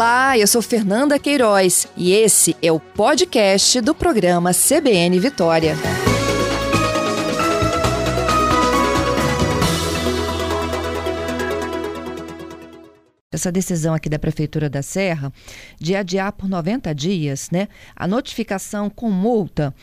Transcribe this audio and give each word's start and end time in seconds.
Olá, 0.00 0.38
eu 0.38 0.46
sou 0.46 0.62
Fernanda 0.62 1.18
Queiroz 1.18 1.86
e 1.94 2.14
esse 2.14 2.56
é 2.62 2.72
o 2.72 2.80
podcast 2.80 3.82
do 3.82 3.94
programa 3.94 4.50
CBN 4.54 5.20
Vitória. 5.20 5.76
essa 13.40 13.52
decisão 13.52 13.94
aqui 13.94 14.08
da 14.08 14.18
Prefeitura 14.18 14.68
da 14.68 14.82
Serra 14.82 15.32
de 15.78 15.94
adiar 15.94 16.32
por 16.32 16.48
90 16.48 16.94
dias 16.94 17.48
né, 17.50 17.68
a 17.96 18.06
notificação 18.06 18.90
com 18.90 19.10
multa 19.10 19.74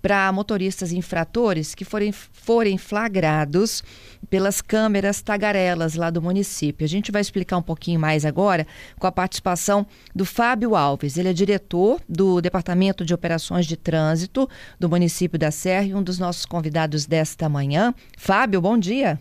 para 0.00 0.30
motoristas 0.32 0.92
infratores 0.92 1.74
que 1.74 1.84
forem, 1.84 2.12
forem 2.12 2.78
flagrados 2.78 3.82
pelas 4.28 4.60
câmeras 4.60 5.22
tagarelas 5.22 5.94
lá 5.94 6.10
do 6.10 6.22
município. 6.22 6.84
A 6.84 6.88
gente 6.88 7.12
vai 7.12 7.20
explicar 7.20 7.56
um 7.56 7.62
pouquinho 7.62 7.98
mais 7.98 8.24
agora 8.24 8.66
com 8.98 9.06
a 9.06 9.12
participação 9.12 9.86
do 10.14 10.24
Fábio 10.24 10.74
Alves. 10.74 11.16
Ele 11.16 11.28
é 11.28 11.32
diretor 11.32 12.00
do 12.08 12.40
Departamento 12.40 13.04
de 13.04 13.14
Operações 13.14 13.66
de 13.66 13.76
Trânsito 13.76 14.48
do 14.78 14.88
município 14.88 15.38
da 15.38 15.50
Serra 15.50 15.86
e 15.86 15.94
um 15.94 16.02
dos 16.02 16.18
nossos 16.18 16.46
convidados 16.46 17.06
desta 17.06 17.48
manhã. 17.48 17.94
Fábio, 18.16 18.60
bom 18.60 18.78
dia. 18.78 19.20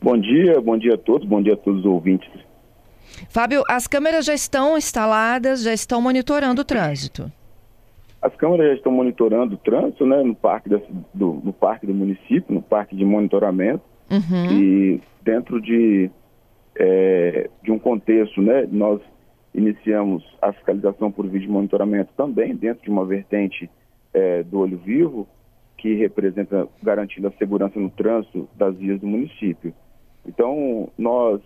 Bom 0.00 0.18
dia, 0.18 0.60
bom 0.60 0.76
dia 0.78 0.94
a 0.94 0.98
todos, 0.98 1.26
bom 1.26 1.42
dia 1.42 1.54
a 1.54 1.56
todos 1.56 1.80
os 1.80 1.86
ouvintes. 1.86 2.28
Fábio, 3.28 3.62
as 3.68 3.86
câmeras 3.86 4.26
já 4.26 4.34
estão 4.34 4.76
instaladas, 4.76 5.62
já 5.62 5.72
estão 5.72 6.02
monitorando 6.02 6.62
o 6.62 6.64
trânsito. 6.64 7.30
As 8.20 8.34
câmeras 8.36 8.68
já 8.68 8.74
estão 8.74 8.92
monitorando 8.92 9.54
o 9.54 9.58
trânsito 9.58 10.06
né, 10.06 10.22
no, 10.22 10.34
parque 10.34 10.68
da, 10.68 10.80
do, 11.12 11.40
no 11.44 11.52
parque 11.52 11.86
do 11.86 11.94
município, 11.94 12.54
no 12.54 12.62
parque 12.62 12.96
de 12.96 13.04
monitoramento. 13.04 13.82
Uhum. 14.10 14.50
E 14.50 15.00
dentro 15.22 15.60
de, 15.60 16.10
é, 16.76 17.50
de 17.62 17.70
um 17.70 17.78
contexto, 17.78 18.40
né, 18.40 18.66
nós 18.70 19.00
iniciamos 19.54 20.24
a 20.40 20.52
fiscalização 20.52 21.10
por 21.10 21.26
vídeo 21.26 21.46
de 21.46 21.52
monitoramento 21.52 22.12
também 22.16 22.54
dentro 22.54 22.82
de 22.84 22.90
uma 22.90 23.04
vertente 23.04 23.70
é, 24.12 24.42
do 24.42 24.60
olho 24.60 24.78
vivo, 24.78 25.26
que 25.78 25.94
representa 25.94 26.66
garantindo 26.82 27.28
a 27.28 27.32
segurança 27.32 27.78
no 27.78 27.90
trânsito 27.90 28.48
das 28.54 28.76
vias 28.76 29.00
do 29.00 29.06
município. 29.06 29.74
Então, 30.26 30.88
nós 30.98 31.40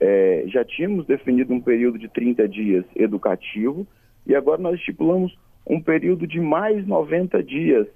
é, 0.00 0.44
já 0.46 0.64
tínhamos 0.64 1.06
definido 1.06 1.52
um 1.52 1.60
período 1.60 1.98
de 1.98 2.08
30 2.08 2.48
dias 2.48 2.84
educativo 2.96 3.86
e 4.26 4.34
agora 4.34 4.60
nós 4.60 4.78
estipulamos 4.78 5.36
um 5.66 5.80
período 5.80 6.26
de 6.26 6.40
mais 6.40 6.86
90 6.86 7.42
dias, 7.42 7.86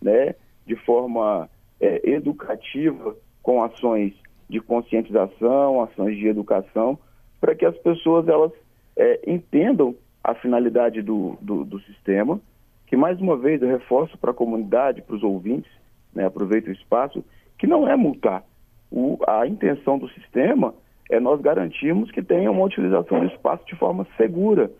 né, 0.00 0.34
de 0.66 0.76
forma 0.76 1.48
é, 1.80 2.10
educativa, 2.10 3.16
com 3.42 3.62
ações 3.62 4.12
de 4.48 4.60
conscientização, 4.60 5.82
ações 5.82 6.16
de 6.16 6.26
educação, 6.28 6.98
para 7.40 7.54
que 7.54 7.64
as 7.64 7.76
pessoas 7.78 8.28
elas 8.28 8.52
é, 8.96 9.20
entendam 9.26 9.94
a 10.22 10.34
finalidade 10.34 11.02
do, 11.02 11.36
do, 11.40 11.64
do, 11.64 11.80
sistema, 11.80 12.40
que 12.86 12.96
mais 12.96 13.20
uma 13.20 13.36
vez 13.36 13.62
eu 13.62 13.68
reforço 13.68 14.16
para 14.18 14.30
a 14.30 14.34
comunidade, 14.34 15.02
para 15.02 15.16
os 15.16 15.22
ouvintes, 15.22 15.70
né, 16.14 16.24
aproveito 16.24 16.68
o 16.68 16.72
espaço, 16.72 17.24
que 17.58 17.66
não 17.66 17.88
é 17.88 17.96
multar. 17.96 18.44
O, 18.90 19.18
a 19.26 19.46
intenção 19.46 19.98
do 19.98 20.08
sistema 20.10 20.74
é 21.10 21.20
nós 21.20 21.40
garantirmos 21.40 22.10
que 22.10 22.22
tenha 22.22 22.50
uma 22.50 22.64
utilização 22.64 23.20
do 23.20 23.26
espaço 23.26 23.64
de 23.66 23.76
forma 23.76 24.06
segura. 24.16 24.70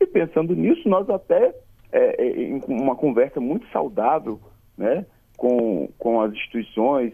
E 0.00 0.06
pensando 0.06 0.54
nisso, 0.54 0.88
nós 0.88 1.08
até 1.08 1.54
é, 1.94 2.16
é, 2.18 2.60
uma 2.66 2.96
conversa 2.96 3.40
muito 3.40 3.66
saudável 3.68 4.40
né, 4.76 5.06
com, 5.36 5.88
com 5.96 6.20
as 6.20 6.32
instituições, 6.32 7.12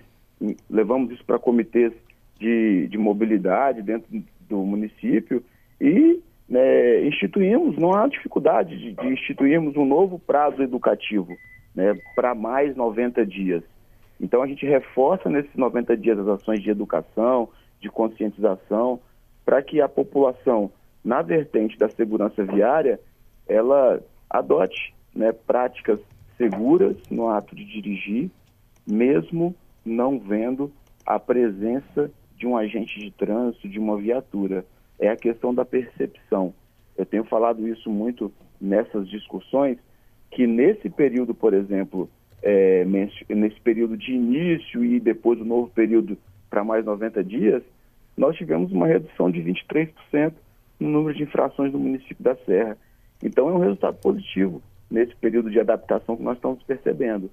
levamos 0.70 1.12
isso 1.12 1.24
para 1.24 1.38
comitês 1.38 1.92
de, 2.38 2.88
de 2.88 2.96
mobilidade 2.96 3.82
dentro 3.82 4.08
do 4.48 4.58
município 4.64 5.44
e 5.78 6.20
né, 6.48 7.06
instituímos, 7.06 7.76
não 7.76 7.92
há 7.92 8.08
dificuldade 8.08 8.76
de, 8.76 8.92
de 8.92 9.06
instituirmos 9.08 9.76
um 9.76 9.84
novo 9.84 10.18
prazo 10.18 10.62
educativo 10.62 11.36
né, 11.74 11.94
para 12.16 12.34
mais 12.34 12.74
90 12.74 13.24
dias. 13.26 13.62
Então 14.18 14.42
a 14.42 14.46
gente 14.46 14.64
reforça 14.64 15.28
nesses 15.28 15.54
90 15.54 15.96
dias 15.96 16.18
as 16.18 16.26
ações 16.26 16.62
de 16.62 16.70
educação, 16.70 17.50
de 17.80 17.90
conscientização, 17.90 18.98
para 19.44 19.62
que 19.62 19.80
a 19.80 19.88
população, 19.88 20.70
na 21.04 21.20
vertente 21.22 21.78
da 21.78 21.88
segurança 21.88 22.42
viária, 22.44 22.98
ela 23.46 24.02
adote 24.30 24.94
né, 25.14 25.32
práticas 25.32 25.98
seguras 26.36 26.96
no 27.10 27.28
ato 27.28 27.54
de 27.54 27.64
dirigir, 27.64 28.30
mesmo 28.86 29.54
não 29.84 30.18
vendo 30.18 30.72
a 31.04 31.18
presença 31.18 32.10
de 32.36 32.46
um 32.46 32.56
agente 32.56 32.98
de 32.98 33.10
trânsito, 33.10 33.68
de 33.68 33.78
uma 33.78 33.96
viatura. 33.98 34.64
É 34.98 35.08
a 35.08 35.16
questão 35.16 35.52
da 35.52 35.64
percepção. 35.64 36.54
Eu 36.96 37.04
tenho 37.04 37.24
falado 37.24 37.66
isso 37.66 37.90
muito 37.90 38.32
nessas 38.60 39.08
discussões, 39.08 39.78
que 40.30 40.46
nesse 40.46 40.88
período, 40.88 41.34
por 41.34 41.52
exemplo, 41.52 42.08
é, 42.42 42.84
nesse 42.84 43.60
período 43.60 43.96
de 43.96 44.12
início 44.12 44.84
e 44.84 45.00
depois 45.00 45.38
do 45.38 45.44
novo 45.44 45.70
período 45.70 46.16
para 46.48 46.64
mais 46.64 46.84
90 46.84 47.22
dias, 47.24 47.62
nós 48.16 48.36
tivemos 48.36 48.72
uma 48.72 48.86
redução 48.86 49.30
de 49.30 49.40
23% 49.40 50.32
no 50.78 50.88
número 50.88 51.16
de 51.16 51.22
infrações 51.22 51.72
no 51.72 51.78
município 51.78 52.22
da 52.22 52.36
Serra. 52.36 52.76
Então 53.22 53.48
é 53.48 53.52
um 53.52 53.58
resultado 53.58 53.96
positivo 53.98 54.62
nesse 54.90 55.14
período 55.16 55.50
de 55.50 55.60
adaptação 55.60 56.16
que 56.16 56.22
nós 56.22 56.36
estamos 56.36 56.62
percebendo. 56.62 57.30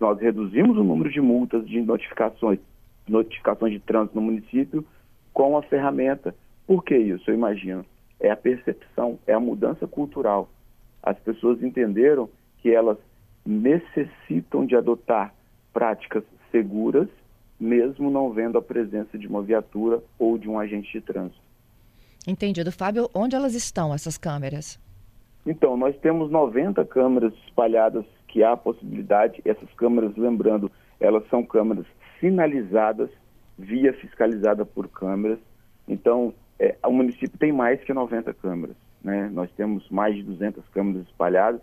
Nós 0.00 0.18
reduzimos 0.20 0.76
o 0.76 0.84
número 0.84 1.10
de 1.10 1.20
multas, 1.20 1.66
de 1.66 1.80
notificações, 1.80 2.58
notificações 3.08 3.72
de 3.72 3.80
trânsito 3.80 4.16
no 4.16 4.22
município 4.22 4.84
com 5.32 5.56
a 5.56 5.62
ferramenta. 5.62 6.34
Por 6.66 6.84
que 6.84 6.96
isso? 6.96 7.30
Eu 7.30 7.34
imagino. 7.34 7.84
É 8.18 8.30
a 8.30 8.36
percepção, 8.36 9.18
é 9.26 9.34
a 9.34 9.40
mudança 9.40 9.86
cultural. 9.86 10.48
As 11.02 11.18
pessoas 11.18 11.62
entenderam 11.62 12.28
que 12.58 12.70
elas 12.70 12.96
necessitam 13.44 14.64
de 14.64 14.74
adotar 14.74 15.34
práticas 15.72 16.24
seguras, 16.50 17.08
mesmo 17.60 18.10
não 18.10 18.32
vendo 18.32 18.56
a 18.56 18.62
presença 18.62 19.18
de 19.18 19.26
uma 19.26 19.42
viatura 19.42 20.02
ou 20.18 20.38
de 20.38 20.48
um 20.48 20.58
agente 20.58 20.90
de 20.92 21.00
trânsito. 21.00 21.42
Entendido. 22.26 22.72
Fábio, 22.72 23.10
onde 23.14 23.36
elas 23.36 23.54
estão, 23.54 23.92
essas 23.92 24.16
câmeras? 24.16 24.78
Então, 25.46 25.76
nós 25.76 25.96
temos 25.98 26.30
90 26.30 26.84
câmeras 26.86 27.34
espalhadas 27.46 28.04
que 28.28 28.42
há 28.42 28.56
possibilidade, 28.56 29.42
essas 29.44 29.70
câmeras, 29.74 30.16
lembrando, 30.16 30.70
elas 30.98 31.26
são 31.28 31.44
câmeras 31.44 31.86
sinalizadas, 32.18 33.10
via 33.58 33.92
fiscalizada 33.92 34.64
por 34.64 34.88
câmeras. 34.88 35.38
Então, 35.86 36.34
é, 36.58 36.76
o 36.84 36.90
município 36.90 37.38
tem 37.38 37.52
mais 37.52 37.82
que 37.84 37.92
90 37.92 38.32
câmeras. 38.34 38.76
Né? 39.02 39.28
Nós 39.32 39.50
temos 39.52 39.88
mais 39.90 40.16
de 40.16 40.22
200 40.22 40.66
câmeras 40.68 41.06
espalhadas 41.06 41.60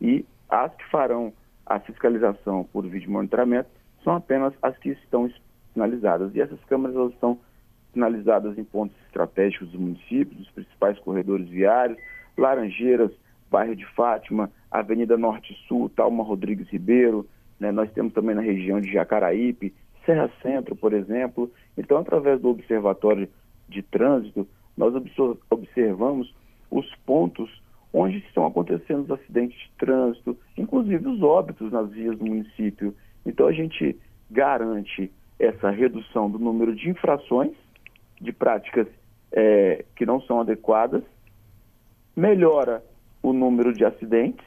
e 0.00 0.24
as 0.48 0.72
que 0.74 0.88
farão 0.90 1.32
a 1.66 1.80
fiscalização 1.80 2.64
por 2.72 2.86
vídeo 2.86 3.10
monitoramento 3.10 3.68
são 4.04 4.14
apenas 4.14 4.54
as 4.62 4.76
que 4.78 4.90
estão 4.90 5.30
sinalizadas. 5.72 6.34
E 6.34 6.40
essas 6.40 6.62
câmeras 6.64 6.94
elas 6.94 7.12
estão 7.12 7.38
sinalizadas 7.92 8.56
em 8.58 8.64
pontos 8.64 8.96
estratégicos 9.06 9.70
do 9.70 9.80
município, 9.80 10.36
dos 10.36 10.50
principais 10.50 10.98
corredores 11.00 11.48
viários, 11.48 11.98
Laranjeiras, 12.36 13.12
bairro 13.54 13.76
de 13.76 13.86
Fátima, 13.94 14.50
Avenida 14.68 15.16
Norte 15.16 15.56
Sul, 15.68 15.88
Talma 15.88 16.24
Rodrigues 16.24 16.68
Ribeiro, 16.70 17.24
né? 17.60 17.70
nós 17.70 17.88
temos 17.92 18.12
também 18.12 18.34
na 18.34 18.42
região 18.42 18.80
de 18.80 18.90
Jacaraípe, 18.90 19.72
Serra 20.04 20.28
Centro, 20.42 20.74
por 20.74 20.92
exemplo. 20.92 21.48
Então, 21.78 21.98
através 21.98 22.40
do 22.40 22.48
Observatório 22.48 23.28
de 23.68 23.80
Trânsito, 23.80 24.44
nós 24.76 24.92
observamos 25.48 26.34
os 26.68 26.92
pontos 27.06 27.62
onde 27.92 28.18
estão 28.18 28.44
acontecendo 28.44 29.04
os 29.04 29.10
acidentes 29.12 29.56
de 29.56 29.70
trânsito, 29.78 30.36
inclusive 30.58 31.06
os 31.06 31.22
óbitos 31.22 31.70
nas 31.70 31.88
vias 31.92 32.18
do 32.18 32.24
município. 32.24 32.92
Então, 33.24 33.46
a 33.46 33.52
gente 33.52 33.96
garante 34.28 35.12
essa 35.38 35.70
redução 35.70 36.28
do 36.28 36.40
número 36.40 36.74
de 36.74 36.90
infrações, 36.90 37.52
de 38.20 38.32
práticas 38.32 38.88
é, 39.30 39.84
que 39.94 40.04
não 40.04 40.20
são 40.22 40.40
adequadas, 40.40 41.04
melhora 42.16 42.82
o 43.24 43.32
número 43.32 43.72
de 43.72 43.86
acidentes 43.86 44.44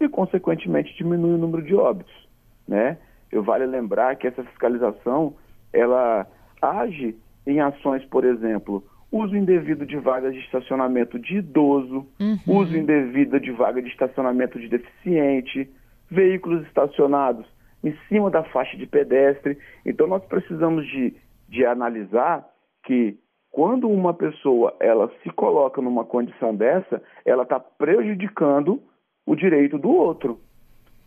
e, 0.00 0.08
consequentemente, 0.08 0.92
diminui 0.96 1.34
o 1.34 1.38
número 1.38 1.62
de 1.62 1.74
óbitos, 1.74 2.28
né? 2.66 2.98
Eu 3.30 3.44
vale 3.44 3.64
lembrar 3.64 4.16
que 4.16 4.26
essa 4.26 4.42
fiscalização, 4.42 5.34
ela 5.72 6.26
age 6.60 7.14
em 7.46 7.60
ações, 7.60 8.04
por 8.06 8.24
exemplo, 8.24 8.84
uso 9.12 9.36
indevido 9.36 9.86
de 9.86 9.96
vagas 9.96 10.34
de 10.34 10.40
estacionamento 10.40 11.16
de 11.16 11.36
idoso, 11.36 12.08
uhum. 12.18 12.38
uso 12.58 12.76
indevido 12.76 13.38
de 13.38 13.52
vaga 13.52 13.80
de 13.80 13.88
estacionamento 13.88 14.58
de 14.58 14.68
deficiente, 14.68 15.70
veículos 16.10 16.66
estacionados 16.66 17.46
em 17.84 17.96
cima 18.08 18.30
da 18.30 18.42
faixa 18.44 18.76
de 18.76 18.86
pedestre. 18.86 19.56
Então 19.86 20.08
nós 20.08 20.24
precisamos 20.24 20.84
de, 20.88 21.14
de 21.48 21.64
analisar 21.64 22.44
que 22.82 23.16
quando 23.58 23.88
uma 23.88 24.14
pessoa 24.14 24.72
ela 24.78 25.10
se 25.20 25.30
coloca 25.30 25.82
numa 25.82 26.04
condição 26.04 26.54
dessa, 26.54 27.02
ela 27.24 27.42
está 27.42 27.58
prejudicando 27.58 28.80
o 29.26 29.34
direito 29.34 29.76
do 29.76 29.90
outro. 29.90 30.38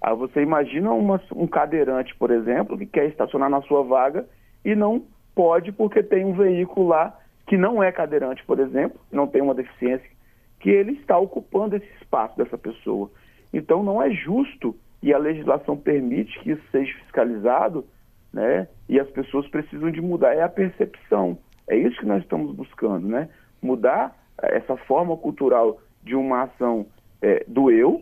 Aí 0.02 0.14
você 0.18 0.42
imagina 0.42 0.92
uma, 0.92 1.22
um 1.34 1.48
cadeirante, 1.48 2.14
por 2.18 2.30
exemplo, 2.30 2.78
que 2.78 2.86
quer 2.86 3.06
estacionar 3.06 3.50
na 3.50 3.62
sua 3.62 3.84
vaga 3.84 4.28
e 4.66 4.76
não 4.76 5.02
pode 5.34 5.72
porque 5.72 6.04
tem 6.04 6.26
um 6.26 6.34
veículo 6.34 6.90
lá 6.90 7.18
que 7.48 7.56
não 7.56 7.82
é 7.82 7.90
cadeirante, 7.90 8.44
por 8.44 8.60
exemplo, 8.60 9.00
não 9.10 9.28
tem 9.28 9.42
uma 9.42 9.56
deficiência 9.56 10.10
que 10.60 10.70
ele 10.70 10.92
está 11.00 11.18
ocupando 11.18 11.78
esse 11.78 11.88
espaço 12.02 12.36
dessa 12.36 12.58
pessoa. 12.58 13.10
Então 13.54 13.82
não 13.82 14.04
é 14.04 14.12
justo 14.12 14.76
e 15.02 15.14
a 15.14 15.18
legislação 15.18 15.78
permite 15.78 16.38
que 16.42 16.52
isso 16.52 16.64
seja 16.70 16.94
fiscalizado, 16.96 17.86
né? 18.34 18.68
E 18.90 19.00
as 19.00 19.10
pessoas 19.10 19.48
precisam 19.48 19.90
de 19.90 20.02
mudar 20.02 20.34
é 20.34 20.42
a 20.42 20.50
percepção. 20.50 21.38
É 21.68 21.76
isso 21.76 21.98
que 22.00 22.06
nós 22.06 22.22
estamos 22.24 22.56
buscando, 22.56 23.08
né? 23.08 23.30
Mudar 23.62 24.16
essa 24.42 24.76
forma 24.76 25.16
cultural 25.18 25.80
de 26.04 26.16
uma 26.16 26.44
ação 26.44 26.86
é, 27.22 27.44
do 27.48 27.70
eu, 27.72 28.02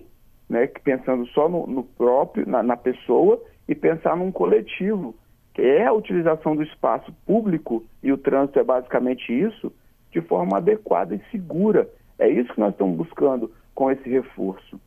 né? 0.50 0.68
Pensando 0.84 1.28
só 1.28 1.48
no, 1.50 1.68
no 1.68 1.84
próprio, 1.84 2.48
na, 2.48 2.64
na 2.64 2.78
pessoa 2.78 3.42
e 3.68 3.76
pensar 3.76 4.16
num 4.16 4.32
coletivo, 4.32 5.16
que 5.54 5.62
é 5.62 5.86
a 5.86 5.94
utilização 5.94 6.56
do 6.56 6.64
espaço 6.64 7.14
público 7.26 7.84
e 8.02 8.12
o 8.12 8.18
trânsito 8.18 8.60
é 8.60 8.64
basicamente 8.64 9.32
isso, 9.32 9.72
de 10.12 10.22
forma 10.22 10.58
adequada 10.58 11.14
e 11.14 11.22
segura. 11.32 11.88
É 12.18 12.28
isso 12.28 12.54
que 12.54 12.60
nós 12.60 12.72
estamos 12.72 12.98
buscando 12.98 13.52
com 13.76 13.92
esse 13.92 14.10
reforço. 14.10 14.80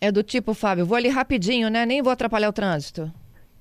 É 0.00 0.10
do 0.10 0.22
tipo, 0.22 0.54
Fábio, 0.54 0.86
vou 0.86 0.96
ali 0.96 1.08
rapidinho, 1.08 1.68
né? 1.68 1.86
Nem 1.86 2.02
vou 2.02 2.12
atrapalhar 2.12 2.48
o 2.48 2.52
trânsito. 2.52 3.10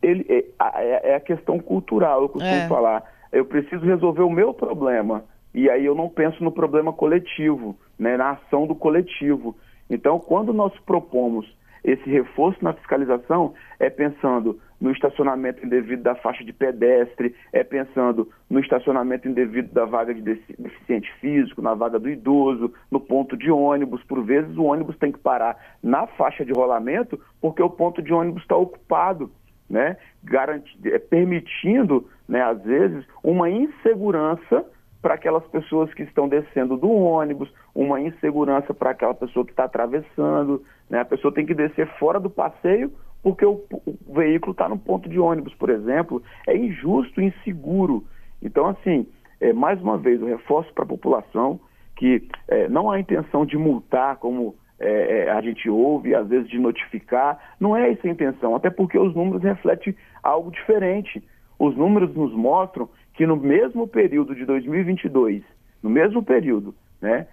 Ele, 0.02 0.26
é, 0.30 0.46
é, 0.76 1.12
é 1.12 1.16
a 1.16 1.20
questão 1.20 1.60
cultural, 1.60 2.24
eu 2.24 2.30
costumo 2.30 2.54
é. 2.54 2.68
falar. 2.68 3.04
Eu 3.34 3.46
preciso 3.46 3.86
resolver 3.86 4.22
o 4.22 4.30
meu 4.30 4.54
problema. 4.54 5.26
E 5.54 5.70
aí 5.70 5.86
eu 5.86 5.94
não 5.94 6.08
penso 6.08 6.44
no 6.44 6.52
problema 6.52 6.94
coletivo, 6.94 7.76
né, 8.00 8.16
na 8.16 8.32
ação 8.32 8.66
do 8.66 8.74
coletivo. 8.74 9.56
Então, 9.90 10.20
quando 10.20 10.54
nós 10.54 10.74
propomos 10.86 11.46
esse 11.84 12.10
reforço 12.10 12.64
na 12.64 12.74
fiscalização, 12.74 13.54
é 13.78 13.90
pensando 13.90 14.60
no 14.80 14.92
estacionamento 14.92 15.66
indevido 15.66 16.02
da 16.02 16.16
faixa 16.16 16.44
de 16.44 16.54
pedestre, 16.54 17.36
é 17.52 17.64
pensando 17.64 18.30
no 18.50 18.60
estacionamento 18.60 19.28
indevido 19.28 19.74
da 19.74 19.86
vaga 19.86 20.14
de 20.14 20.22
deficiente 20.22 21.12
físico, 21.20 21.62
na 21.62 21.74
vaga 21.74 22.00
do 22.00 22.10
idoso, 22.10 22.74
no 22.90 23.00
ponto 23.00 23.36
de 23.36 23.52
ônibus. 23.52 24.04
Por 24.04 24.24
vezes 24.24 24.56
o 24.58 24.64
ônibus 24.64 24.98
tem 24.98 25.12
que 25.12 25.20
parar 25.20 25.58
na 25.82 26.08
faixa 26.08 26.46
de 26.46 26.54
rolamento 26.54 27.20
porque 27.42 27.62
o 27.62 27.70
ponto 27.70 28.02
de 28.02 28.14
ônibus 28.14 28.44
está 28.44 28.56
ocupado, 28.56 29.30
né? 29.70 29.98
Garanti 30.24 30.78
é, 30.86 31.00
permitindo, 31.00 32.08
né, 32.28 32.42
às 32.42 32.62
vezes, 32.64 33.06
uma 33.24 33.50
insegurança 33.50 34.66
para 35.02 35.16
aquelas 35.16 35.46
pessoas 35.48 35.94
que 35.94 36.04
estão 36.04 36.30
descendo 36.30 36.78
do 36.78 36.90
ônibus, 36.90 37.54
uma 37.76 38.00
insegurança 38.00 38.74
para 38.74 38.92
aquela 38.92 39.14
pessoa 39.14 39.46
que 39.46 39.52
está 39.52 39.66
atravessando. 39.66 40.64
Né? 40.90 41.02
A 41.02 41.06
pessoa 41.06 41.34
tem 41.34 41.46
que 41.46 41.54
descer 41.54 41.88
fora 41.98 42.20
do 42.20 42.30
passeio 42.30 42.92
porque 43.22 43.46
o, 43.46 43.64
o 43.86 44.14
veículo 44.14 44.52
está 44.52 44.68
no 44.68 44.78
ponto 44.78 45.08
de 45.08 45.18
ônibus, 45.18 45.54
por 45.56 45.70
exemplo, 45.70 46.22
é 46.46 46.56
injusto 46.56 47.22
inseguro. 47.22 48.06
Então, 48.42 48.68
assim, 48.68 49.08
é, 49.40 49.54
mais 49.54 49.82
uma 49.82 49.98
vez, 49.98 50.22
eu 50.22 50.28
reforço 50.28 50.74
para 50.74 50.84
a 50.84 50.88
população 50.88 51.60
que 51.96 52.28
é, 52.50 52.68
não 52.68 52.92
há 52.92 53.00
intenção 53.00 53.46
de 53.46 53.58
multar, 53.58 54.18
como 54.18 54.56
é, 54.80 55.20
é, 55.20 55.32
a 55.32 55.40
gente 55.42 55.70
ouve, 55.70 56.14
às 56.14 56.28
vezes 56.28 56.50
de 56.50 56.60
notificar, 56.60 57.40
não 57.60 57.76
é 57.76 57.92
essa 57.92 58.08
a 58.08 58.12
intenção, 58.12 58.56
até 58.56 58.70
porque 58.70 58.98
os 58.98 59.16
números 59.16 59.42
refletem 59.42 59.96
algo 60.22 60.52
diferente. 60.52 61.24
Os 61.64 61.78
números 61.78 62.14
nos 62.14 62.34
mostram 62.34 62.90
que 63.14 63.26
no 63.26 63.38
mesmo 63.38 63.88
período 63.88 64.36
de 64.36 64.44
2022, 64.44 65.42
no 65.82 65.90
mesmo 65.90 66.22
período, 66.22 66.76
né, 67.02 67.26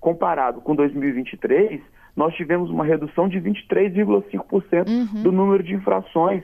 comparado 0.00 0.60
com 0.60 0.74
2023, 0.74 1.80
nós 2.16 2.34
tivemos 2.34 2.70
uma 2.70 2.84
redução 2.84 3.28
de 3.28 3.40
23,5% 3.40 4.88
uhum. 4.88 5.22
do 5.22 5.30
número 5.30 5.62
de 5.62 5.76
infrações. 5.76 6.42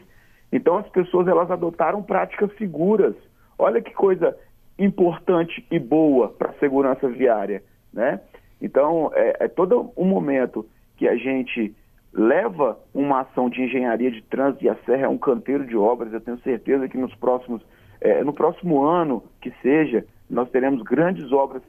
Então 0.52 0.76
as 0.76 0.88
pessoas 0.90 1.26
elas 1.26 1.50
adotaram 1.50 2.04
práticas 2.04 2.56
seguras. 2.56 3.16
Olha 3.58 3.82
que 3.82 3.92
coisa 3.92 4.38
importante 4.78 5.66
e 5.72 5.78
boa 5.80 6.28
para 6.28 6.50
a 6.50 6.58
segurança 6.60 7.08
viária, 7.08 7.64
né? 7.92 8.20
Então 8.62 9.10
é, 9.12 9.38
é 9.40 9.48
todo 9.48 9.90
um 9.96 10.04
momento 10.04 10.64
que 10.96 11.08
a 11.08 11.16
gente 11.16 11.74
leva 12.12 12.78
uma 12.94 13.20
ação 13.20 13.48
de 13.48 13.62
engenharia 13.62 14.10
de 14.10 14.22
trânsito 14.22 14.64
e 14.64 14.68
a 14.68 14.76
Serra 14.86 15.06
é 15.06 15.08
um 15.08 15.18
canteiro 15.18 15.66
de 15.66 15.76
obras. 15.76 16.12
Eu 16.12 16.20
tenho 16.20 16.38
certeza 16.40 16.88
que 16.88 16.96
nos 16.96 17.14
próximos, 17.14 17.62
é, 18.00 18.24
no 18.24 18.32
próximo 18.32 18.82
ano 18.82 19.22
que 19.40 19.52
seja, 19.62 20.04
nós 20.28 20.50
teremos 20.50 20.82
grandes 20.82 21.30
obras 21.32 21.62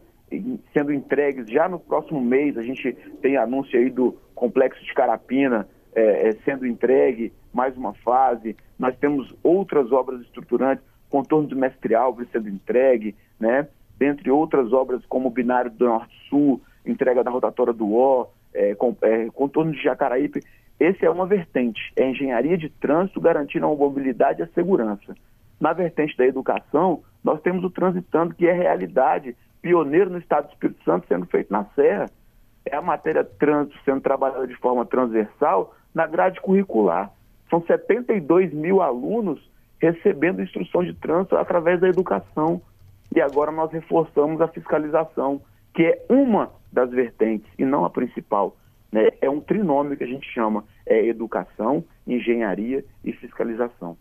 sendo 0.73 0.93
entregues 0.93 1.49
já 1.49 1.67
no 1.67 1.79
próximo 1.79 2.21
mês. 2.21 2.57
A 2.57 2.61
gente 2.61 2.93
tem 3.21 3.37
anúncio 3.37 3.77
aí 3.77 3.89
do 3.89 4.17
Complexo 4.35 4.83
de 4.83 4.93
Carapina 4.93 5.67
é, 5.93 6.35
sendo 6.45 6.65
entregue, 6.65 7.33
mais 7.53 7.75
uma 7.75 7.93
fase. 7.93 8.55
Nós 8.77 8.95
temos 8.97 9.33
outras 9.43 9.91
obras 9.91 10.21
estruturantes, 10.21 10.85
contorno 11.09 11.47
do 11.47 11.55
Mestre 11.55 11.95
Alves 11.95 12.27
sendo 12.31 12.47
entregue, 12.47 13.15
né? 13.39 13.67
dentre 13.97 14.31
outras 14.31 14.71
obras 14.71 15.05
como 15.07 15.27
o 15.27 15.31
Binário 15.31 15.69
do 15.69 15.85
Norte-Sul, 15.85 16.61
entrega 16.85 17.23
da 17.23 17.29
rotatória 17.29 17.73
do 17.73 17.93
O, 17.93 18.27
é, 18.53 18.75
com, 18.75 18.95
é, 19.01 19.27
contorno 19.29 19.71
de 19.71 19.81
Jacaraípe. 19.81 20.41
Esse 20.79 21.05
é 21.05 21.09
uma 21.09 21.25
vertente, 21.25 21.91
é 21.95 22.09
engenharia 22.09 22.57
de 22.57 22.69
trânsito 22.69 23.19
garantindo 23.19 23.65
a 23.65 23.75
mobilidade 23.75 24.39
e 24.39 24.43
a 24.43 24.47
segurança. 24.47 25.13
Na 25.59 25.73
vertente 25.73 26.15
da 26.15 26.25
educação, 26.25 27.03
nós 27.23 27.41
temos 27.41 27.63
o 27.63 27.69
Transitando, 27.69 28.33
que 28.33 28.47
é 28.47 28.53
realidade 28.53 29.35
pioneiro 29.61 30.09
no 30.09 30.17
estado 30.17 30.47
do 30.47 30.53
Espírito 30.53 30.83
Santo 30.85 31.05
sendo 31.07 31.25
feito 31.25 31.51
na 31.51 31.65
Serra. 31.75 32.05
É 32.65 32.75
a 32.75 32.81
matéria 32.81 33.23
trânsito 33.23 33.77
sendo 33.83 33.99
trabalhada 33.99 34.47
de 34.47 34.55
forma 34.55 34.85
transversal 34.85 35.75
na 35.93 36.07
grade 36.07 36.39
curricular. 36.39 37.11
São 37.49 37.61
72 37.65 38.53
mil 38.53 38.81
alunos 38.81 39.49
recebendo 39.81 40.41
instrução 40.41 40.83
de 40.83 40.93
trânsito 40.93 41.35
através 41.35 41.79
da 41.81 41.89
educação. 41.89 42.61
E 43.13 43.19
agora 43.19 43.51
nós 43.51 43.71
reforçamos 43.71 44.39
a 44.39 44.47
fiscalização, 44.47 45.41
que 45.73 45.83
é 45.83 46.05
uma 46.09 46.51
das 46.71 46.89
vertentes 46.91 47.49
e 47.57 47.65
não 47.65 47.85
a 47.85 47.89
principal. 47.89 48.55
Né? 48.91 49.09
É 49.21 49.29
um 49.29 49.39
trinômio 49.39 49.97
que 49.97 50.03
a 50.03 50.07
gente 50.07 50.27
chama, 50.31 50.63
é 50.85 51.05
educação, 51.05 51.83
engenharia 52.07 52.83
e 53.03 53.13
fiscalização. 53.13 53.97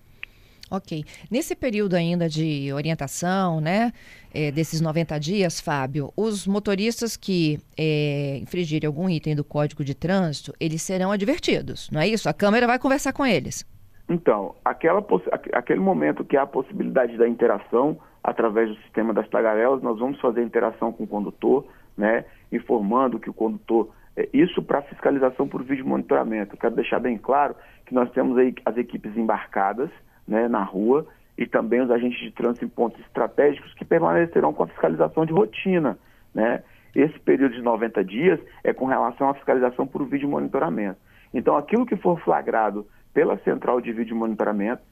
Ok. 0.70 1.02
Nesse 1.30 1.56
período 1.56 1.94
ainda 1.94 2.28
de 2.28 2.70
orientação, 2.74 3.60
né, 3.60 3.90
é, 4.34 4.50
desses 4.50 4.80
90 4.82 5.18
dias, 5.18 5.60
Fábio, 5.60 6.12
os 6.14 6.46
motoristas 6.46 7.16
que 7.16 7.58
é, 7.76 8.38
infringirem 8.42 8.86
algum 8.86 9.08
item 9.08 9.34
do 9.34 9.42
Código 9.42 9.82
de 9.82 9.94
Trânsito, 9.94 10.52
eles 10.60 10.82
serão 10.82 11.10
advertidos, 11.10 11.88
não 11.90 12.00
é 12.00 12.06
isso? 12.06 12.28
A 12.28 12.34
Câmara 12.34 12.66
vai 12.66 12.78
conversar 12.78 13.14
com 13.14 13.24
eles. 13.24 13.66
Então, 14.10 14.54
aquela, 14.64 15.04
aquele 15.52 15.80
momento 15.80 16.24
que 16.24 16.36
há 16.36 16.42
a 16.42 16.46
possibilidade 16.46 17.16
da 17.16 17.28
interação 17.28 17.98
através 18.22 18.68
do 18.68 18.76
sistema 18.82 19.14
das 19.14 19.28
tagarelas, 19.28 19.82
nós 19.82 19.98
vamos 19.98 20.20
fazer 20.20 20.42
interação 20.42 20.92
com 20.92 21.04
o 21.04 21.06
condutor, 21.06 21.66
né, 21.98 22.24
informando 22.52 23.18
que 23.18 23.28
o 23.28 23.34
condutor 23.34 23.90
é, 24.16 24.28
isso 24.32 24.62
para 24.62 24.82
fiscalização 24.82 25.46
por 25.46 25.62
vídeo 25.62 25.86
monitoramento. 25.86 26.54
Eu 26.54 26.58
quero 26.58 26.74
deixar 26.74 27.00
bem 27.00 27.18
claro 27.18 27.54
que 27.84 27.92
nós 27.92 28.10
temos 28.12 28.38
aí 28.38 28.54
as 28.64 28.76
equipes 28.76 29.16
embarcadas, 29.16 29.90
né, 30.26 30.46
na 30.48 30.62
rua 30.62 31.06
e 31.36 31.46
também 31.46 31.80
os 31.80 31.90
agentes 31.90 32.18
de 32.20 32.30
trânsito 32.30 32.64
em 32.64 32.68
pontos 32.68 33.00
estratégicos 33.00 33.72
que 33.74 33.84
permanecerão 33.84 34.52
com 34.52 34.62
a 34.62 34.66
fiscalização 34.68 35.26
de 35.26 35.32
rotina. 35.32 35.98
Né? 36.34 36.62
Esse 36.94 37.18
período 37.20 37.54
de 37.54 37.62
90 37.62 38.04
dias 38.04 38.40
é 38.64 38.72
com 38.72 38.86
relação 38.86 39.28
à 39.28 39.34
fiscalização 39.34 39.86
por 39.86 40.04
vídeo 40.06 40.28
monitoramento. 40.28 40.98
Então, 41.32 41.56
aquilo 41.56 41.86
que 41.86 41.96
for 41.96 42.18
flagrado 42.20 42.86
pela 43.12 43.38
central 43.38 43.80
de 43.80 43.92
vídeo 43.92 44.16
monitoramento, 44.16 44.82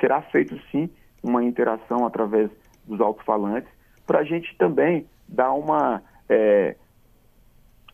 será 0.00 0.22
feito 0.22 0.58
sim 0.70 0.90
uma 1.22 1.42
interação 1.42 2.06
através 2.06 2.50
dos 2.86 3.00
alto-falantes, 3.00 3.70
para 4.06 4.20
a 4.20 4.24
gente 4.24 4.56
também 4.56 5.06
dar 5.28 5.52
uma, 5.52 6.02
é, 6.28 6.76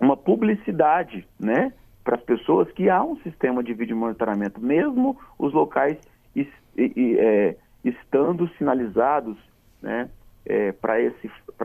uma 0.01 0.17
publicidade 0.17 1.27
né, 1.39 1.73
para 2.03 2.17
as 2.17 2.23
pessoas 2.23 2.71
que 2.73 2.89
há 2.89 3.03
um 3.03 3.17
sistema 3.19 3.63
de 3.63 3.73
vídeo 3.73 3.97
monitoramento, 3.97 4.61
mesmo 4.61 5.19
os 5.39 5.53
locais 5.53 5.99
e, 6.35 6.49
e, 6.77 7.17
é, 7.19 7.57
estando 7.85 8.49
sinalizados 8.59 9.37
né, 9.81 10.09
é, 10.45 10.73
para 10.73 10.99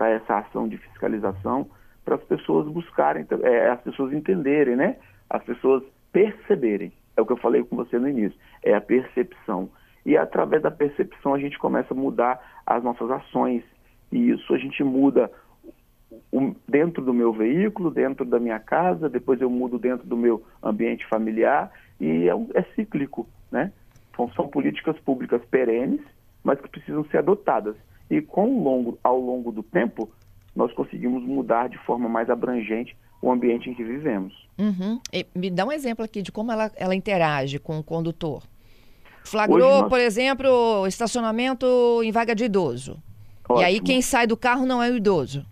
essa 0.09 0.37
ação 0.37 0.67
de 0.67 0.77
fiscalização, 0.77 1.67
para 2.05 2.15
as 2.15 2.23
pessoas 2.23 2.67
buscarem, 2.67 3.25
é, 3.43 3.69
as 3.69 3.81
pessoas 3.81 4.13
entenderem, 4.13 4.75
né, 4.75 4.97
as 5.29 5.43
pessoas 5.43 5.83
perceberem. 6.11 6.91
É 7.15 7.21
o 7.21 7.25
que 7.25 7.33
eu 7.33 7.37
falei 7.37 7.63
com 7.63 7.75
você 7.75 7.97
no 7.97 8.07
início, 8.07 8.37
é 8.63 8.73
a 8.73 8.81
percepção. 8.81 9.69
E 10.05 10.15
através 10.15 10.61
da 10.61 10.71
percepção 10.71 11.33
a 11.33 11.39
gente 11.39 11.57
começa 11.57 11.93
a 11.93 11.97
mudar 11.97 12.39
as 12.65 12.83
nossas 12.83 13.09
ações. 13.09 13.63
E 14.11 14.29
isso 14.29 14.53
a 14.53 14.57
gente 14.57 14.83
muda 14.83 15.29
dentro 16.67 17.03
do 17.03 17.13
meu 17.13 17.33
veículo, 17.33 17.91
dentro 17.91 18.25
da 18.25 18.39
minha 18.39 18.59
casa, 18.59 19.09
depois 19.09 19.41
eu 19.41 19.49
mudo 19.49 19.77
dentro 19.77 20.05
do 20.05 20.15
meu 20.15 20.43
ambiente 20.63 21.05
familiar 21.07 21.71
e 21.99 22.29
é, 22.29 22.33
é 22.53 22.63
cíclico, 22.75 23.27
né? 23.51 23.71
Então, 24.11 24.31
são 24.35 24.47
políticas 24.47 24.97
públicas 24.99 25.41
perenes, 25.51 26.01
mas 26.43 26.59
que 26.59 26.69
precisam 26.69 27.05
ser 27.05 27.19
adotadas. 27.19 27.75
E 28.09 28.21
com 28.21 28.63
longo, 28.63 28.97
ao 29.03 29.19
longo 29.19 29.51
do 29.51 29.61
tempo, 29.61 30.09
nós 30.55 30.71
conseguimos 30.73 31.23
mudar 31.23 31.69
de 31.69 31.77
forma 31.79 32.09
mais 32.09 32.29
abrangente 32.29 32.95
o 33.21 33.31
ambiente 33.31 33.69
em 33.69 33.73
que 33.73 33.83
vivemos. 33.83 34.33
Uhum. 34.57 34.99
me 35.35 35.49
dá 35.51 35.65
um 35.65 35.71
exemplo 35.71 36.03
aqui 36.03 36.21
de 36.21 36.31
como 36.31 36.51
ela, 36.51 36.71
ela 36.75 36.95
interage 36.95 37.59
com 37.59 37.77
o 37.77 37.83
condutor. 37.83 38.43
Flagrou, 39.23 39.81
nós... 39.81 39.89
por 39.89 39.99
exemplo, 39.99 40.87
estacionamento 40.87 41.65
em 42.03 42.11
vaga 42.11 42.33
de 42.33 42.45
idoso. 42.45 42.97
Ótimo. 43.47 43.61
E 43.61 43.65
aí 43.65 43.79
quem 43.79 44.01
sai 44.01 44.25
do 44.25 44.37
carro 44.37 44.65
não 44.65 44.81
é 44.81 44.89
o 44.89 44.95
idoso. 44.95 45.45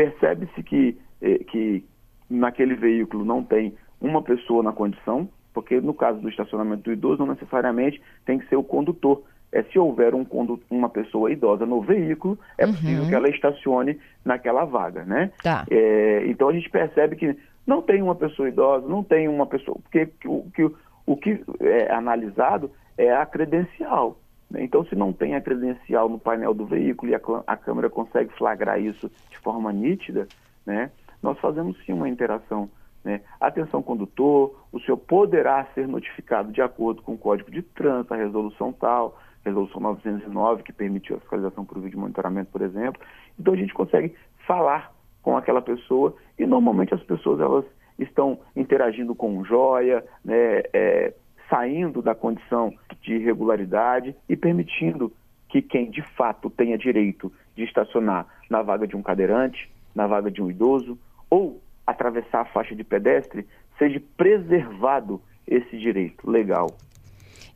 Percebe-se 0.00 0.62
que, 0.62 0.96
eh, 1.20 1.44
que 1.44 1.84
naquele 2.30 2.74
veículo 2.74 3.22
não 3.22 3.42
tem 3.44 3.74
uma 4.00 4.22
pessoa 4.22 4.62
na 4.62 4.72
condição, 4.72 5.28
porque 5.52 5.78
no 5.78 5.92
caso 5.92 6.18
do 6.20 6.28
estacionamento 6.30 6.84
do 6.84 6.92
idoso, 6.92 7.18
não 7.18 7.34
necessariamente 7.34 8.00
tem 8.24 8.38
que 8.38 8.48
ser 8.48 8.56
o 8.56 8.64
condutor. 8.64 9.22
É 9.52 9.62
se 9.64 9.78
houver 9.78 10.14
um 10.14 10.24
uma 10.70 10.88
pessoa 10.88 11.30
idosa 11.30 11.66
no 11.66 11.82
veículo, 11.82 12.38
é 12.56 12.64
uhum. 12.64 12.72
possível 12.72 13.08
que 13.08 13.14
ela 13.14 13.28
estacione 13.28 14.00
naquela 14.24 14.64
vaga, 14.64 15.04
né? 15.04 15.32
Tá. 15.42 15.66
É, 15.70 16.24
então 16.28 16.48
a 16.48 16.52
gente 16.54 16.70
percebe 16.70 17.14
que 17.14 17.36
não 17.66 17.82
tem 17.82 18.00
uma 18.00 18.14
pessoa 18.14 18.48
idosa, 18.48 18.88
não 18.88 19.04
tem 19.04 19.28
uma 19.28 19.44
pessoa, 19.44 19.76
porque 19.82 20.08
o 20.24 20.50
que, 20.50 20.70
o 21.04 21.14
que 21.14 21.44
é 21.60 21.92
analisado 21.92 22.70
é 22.96 23.12
a 23.12 23.26
credencial. 23.26 24.18
Né? 24.50 24.64
Então, 24.64 24.84
se 24.84 24.94
não 24.94 25.12
tem 25.12 25.34
a 25.34 25.40
credencial 25.40 26.08
no 26.08 26.18
painel 26.18 26.52
do 26.52 26.66
veículo 26.66 27.12
e 27.12 27.14
a, 27.14 27.20
a 27.46 27.56
câmera 27.56 27.88
consegue 27.88 28.32
flagrar 28.36 28.80
isso 28.80 29.10
de 29.30 29.38
forma 29.38 29.72
nítida, 29.72 30.26
né? 30.66 30.90
nós 31.22 31.38
fazemos 31.38 31.76
sim 31.84 31.92
uma 31.92 32.08
interação 32.08 32.68
né? 33.04 33.22
Atenção 33.40 33.82
condutor, 33.82 34.54
o 34.70 34.80
senhor 34.80 34.98
poderá 34.98 35.64
ser 35.74 35.88
notificado 35.88 36.52
de 36.52 36.60
acordo 36.60 37.02
com 37.02 37.14
o 37.14 37.18
Código 37.18 37.50
de 37.50 37.62
Trânsito, 37.62 38.12
a 38.12 38.16
resolução 38.16 38.72
tal, 38.72 39.18
resolução 39.44 39.80
909, 39.80 40.62
que 40.62 40.72
permitiu 40.72 41.16
a 41.16 41.20
fiscalização 41.20 41.64
por 41.64 41.80
vídeo 41.80 41.98
monitoramento, 41.98 42.50
por 42.50 42.60
exemplo. 42.60 43.00
Então 43.38 43.54
a 43.54 43.56
gente 43.56 43.72
consegue 43.72 44.14
falar 44.46 44.92
com 45.22 45.36
aquela 45.36 45.62
pessoa 45.62 46.14
e 46.38 46.46
normalmente 46.46 46.94
as 46.94 47.02
pessoas 47.02 47.40
elas 47.40 47.64
estão 47.98 48.38
interagindo 48.56 49.14
com 49.14 49.44
joia, 49.44 50.04
né, 50.24 50.62
é, 50.72 51.14
saindo 51.50 52.00
da 52.00 52.14
condição 52.14 52.72
de 53.02 53.14
irregularidade 53.14 54.14
e 54.28 54.36
permitindo 54.36 55.12
que 55.48 55.60
quem 55.60 55.90
de 55.90 56.00
fato 56.00 56.48
tenha 56.48 56.78
direito 56.78 57.30
de 57.56 57.64
estacionar 57.64 58.26
na 58.48 58.62
vaga 58.62 58.86
de 58.86 58.96
um 58.96 59.02
cadeirante, 59.02 59.68
na 59.94 60.06
vaga 60.06 60.30
de 60.30 60.40
um 60.40 60.48
idoso 60.48 60.96
ou 61.28 61.60
atravessar 61.86 62.42
a 62.42 62.44
faixa 62.44 62.74
de 62.74 62.84
pedestre, 62.84 63.46
seja 63.76 64.00
preservado 64.16 65.20
esse 65.46 65.76
direito 65.76 66.30
legal. 66.30 66.68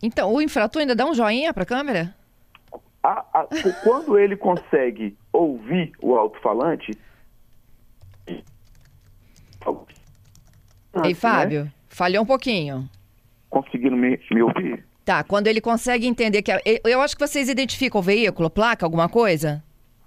Então, 0.02 0.32
o 0.34 0.42
infrator 0.42 0.80
ainda 0.80 0.94
dá 0.94 1.06
um 1.06 1.14
joinha 1.14 1.54
para 1.54 1.62
a 1.62 1.66
câmera? 1.66 2.14
quando 3.82 4.18
ele 4.18 4.36
consegue 4.36 5.16
ouvir 5.32 5.92
o 6.00 6.14
alto-falante. 6.14 6.92
Ei? 8.26 8.42
Fábio, 11.14 11.64
né? 11.64 11.72
falhou 11.88 12.22
um 12.22 12.26
pouquinho. 12.26 12.88
Conseguindo 13.54 13.96
me, 13.96 14.18
me 14.32 14.42
ouvir? 14.42 14.84
Tá, 15.04 15.22
quando 15.22 15.46
ele 15.46 15.60
consegue 15.60 16.06
entender 16.06 16.42
que. 16.42 16.50
Eu 16.84 17.00
acho 17.00 17.14
que 17.16 17.24
vocês 17.24 17.48
identificam 17.48 18.00
o 18.00 18.02
veículo, 18.02 18.50
placa, 18.50 18.84
alguma 18.84 19.08
coisa? 19.08 19.62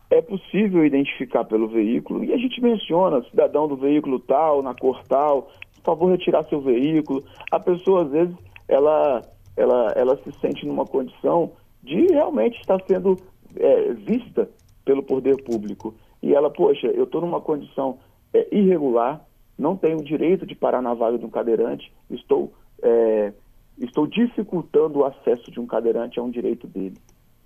é 0.10 0.22
possível 0.22 0.86
identificar 0.86 1.44
pelo 1.44 1.68
veículo 1.68 2.24
e 2.24 2.34
a 2.34 2.38
gente 2.38 2.62
menciona 2.62 3.24
cidadão 3.30 3.68
do 3.68 3.76
veículo 3.76 4.20
tal, 4.20 4.64
na 4.64 4.74
cor 4.74 5.04
tal, 5.04 5.52
por 5.76 5.84
favor 5.84 6.12
retirar 6.12 6.46
seu 6.46 6.62
veículo. 6.62 7.24
A 7.52 7.60
pessoa 7.60 8.04
às 8.04 8.12
vezes 8.12 8.36
ela 8.68 9.22
ela 9.56 9.94
ela 9.96 10.18
se 10.24 10.32
sente 10.40 10.66
numa 10.66 10.86
condição 10.86 11.52
de 11.84 12.08
realmente 12.08 12.60
estar 12.60 12.80
sendo 12.88 13.18
é, 13.58 13.94
vista 13.94 14.50
pelo 14.86 15.04
poder 15.04 15.44
público 15.44 15.94
e 16.24 16.34
ela 16.34 16.50
poxa 16.50 16.88
eu 16.88 17.04
estou 17.04 17.22
numa 17.22 17.42
condição 17.42 18.00
é, 18.34 18.48
irregular, 18.52 19.22
não 19.58 19.76
tenho 19.76 19.98
o 19.98 20.04
direito 20.04 20.46
de 20.46 20.56
parar 20.56 20.82
na 20.82 20.94
vaga 20.94 21.18
de 21.18 21.26
um 21.26 21.30
cadeirante, 21.30 21.92
estou 22.10 22.54
é, 22.82 23.34
estou 23.78 24.08
dificultando 24.08 25.00
o 25.00 25.06
acesso 25.06 25.52
de 25.52 25.60
um 25.60 25.66
cadeirante 25.66 26.20
a 26.20 26.24
um 26.24 26.30
direito 26.30 26.68
dele. 26.68 26.98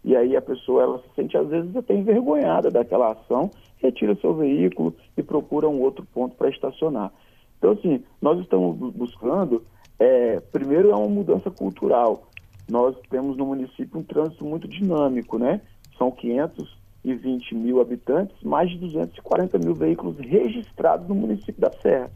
E 0.04 0.16
aí 0.16 0.36
a 0.36 0.42
pessoa 0.42 0.84
ela 0.84 1.00
se 1.00 1.16
sente 1.16 1.38
às 1.38 1.48
vezes 1.48 1.76
até 1.76 1.94
envergonhada 1.94 2.72
daquela 2.72 3.12
ação, 3.12 3.52
retira 3.78 4.16
seu 4.16 4.34
veículo 4.34 4.96
e 5.16 5.22
procura 5.22 5.70
um 5.70 5.82
outro 5.82 6.06
ponto 6.12 6.36
para 6.36 6.50
estacionar. 6.50 7.12
Então 7.58 7.72
assim, 7.72 8.04
nós 8.22 8.40
estamos 8.40 8.78
buscando, 8.94 9.64
é, 10.00 10.40
primeiro 10.40 10.90
é 10.90 10.96
uma 10.96 11.08
mudança 11.08 11.52
cultural. 11.52 12.28
Nós 12.70 12.96
temos 13.10 13.38
no 13.38 13.46
município 13.46 14.00
um 14.00 14.04
trânsito 14.04 14.46
muito 14.46 14.68
dinâmico, 14.68 15.38
né? 15.38 15.62
São 15.98 16.10
520 16.10 17.54
mil 17.54 17.82
habitantes, 17.82 18.36
mais 18.42 18.72
de 18.72 18.78
240 18.80 19.60
mil 19.60 19.76
veículos 19.76 20.18
registrados 20.18 21.08
no 21.08 21.14
município 21.14 21.62
da 21.62 21.72
Serra 21.72 22.10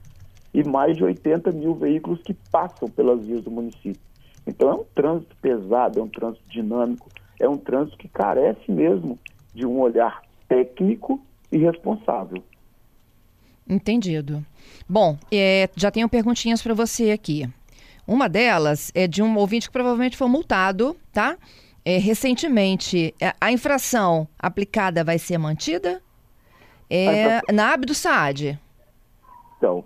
e 0.56 0.64
mais 0.64 0.96
de 0.96 1.04
80 1.04 1.52
mil 1.52 1.76
veículos 1.76 2.22
que 2.22 2.34
passam 2.34 2.90
pelas 2.90 3.26
vias 3.26 3.44
do 3.44 3.52
município. 3.52 4.00
Então 4.48 4.70
é 4.70 4.74
um 4.74 4.86
trânsito 4.96 5.36
pesado, 5.42 6.00
é 6.00 6.04
um 6.04 6.08
trânsito 6.08 6.50
dinâmico, 6.50 7.10
é 7.38 7.50
um 7.50 7.58
trânsito 7.58 7.98
que 7.98 8.08
carece 8.08 8.72
mesmo 8.72 9.20
de 9.54 9.66
um 9.66 9.78
olhar 9.82 10.22
técnico 10.48 11.22
e 11.52 11.58
responsável. 11.58 12.42
Entendido. 13.68 14.46
Bom, 14.88 15.18
é, 15.30 15.70
já 15.76 15.92
tenho 15.92 16.08
perguntinhas 16.08 16.62
para 16.62 16.74
você 16.74 17.12
aqui. 17.12 17.50
Uma 18.08 18.30
delas 18.30 18.92
é 18.96 19.08
de 19.08 19.22
um 19.22 19.36
ouvinte 19.36 19.68
que 19.68 19.74
provavelmente 19.74 20.16
foi 20.16 20.30
multado, 20.30 20.96
tá? 21.12 21.38
É, 21.84 21.98
recentemente, 21.98 23.14
é, 23.20 23.34
a 23.42 23.52
infração 23.52 24.26
aplicada 24.40 25.04
vai 25.04 25.20
ser 25.20 25.38
mantida? 25.38 26.02
É, 26.90 27.42
na 27.52 27.74
Abdo 27.74 27.94
Saad. 27.94 28.58
Então, 29.58 29.84